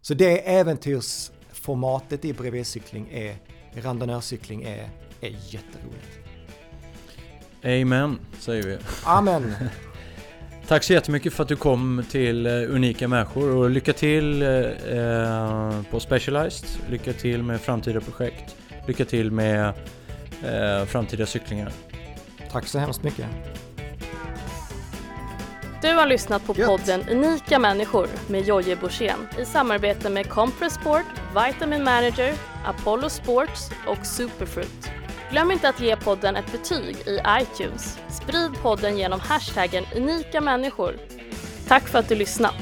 [0.03, 3.37] Så det äventyrsformatet i bredvidcykling är,
[3.83, 4.89] randonörcykling är,
[5.21, 6.19] är jätteroligt.
[7.65, 8.79] Amen, säger vi.
[9.05, 9.55] Amen.
[10.69, 15.83] Tack så jättemycket för att du kom till eh, Unika Människor och lycka till eh,
[15.91, 16.69] på Specialized.
[16.91, 18.57] Lycka till med framtida projekt.
[18.87, 19.73] Lycka till med
[20.45, 21.73] eh, framtida cyklingar.
[22.51, 23.27] Tack så hemskt mycket.
[25.83, 31.05] Du har lyssnat på podden Unika människor med Jojje Borssén i samarbete med Compress Sport,
[31.47, 32.35] Vitamin Manager,
[32.65, 34.91] Apollo Sports och Superfruit.
[35.31, 37.99] Glöm inte att ge podden ett betyg i iTunes.
[38.11, 40.97] Sprid podden genom hashtaggen unika människor.
[41.69, 42.55] Tack för att du lyssnat.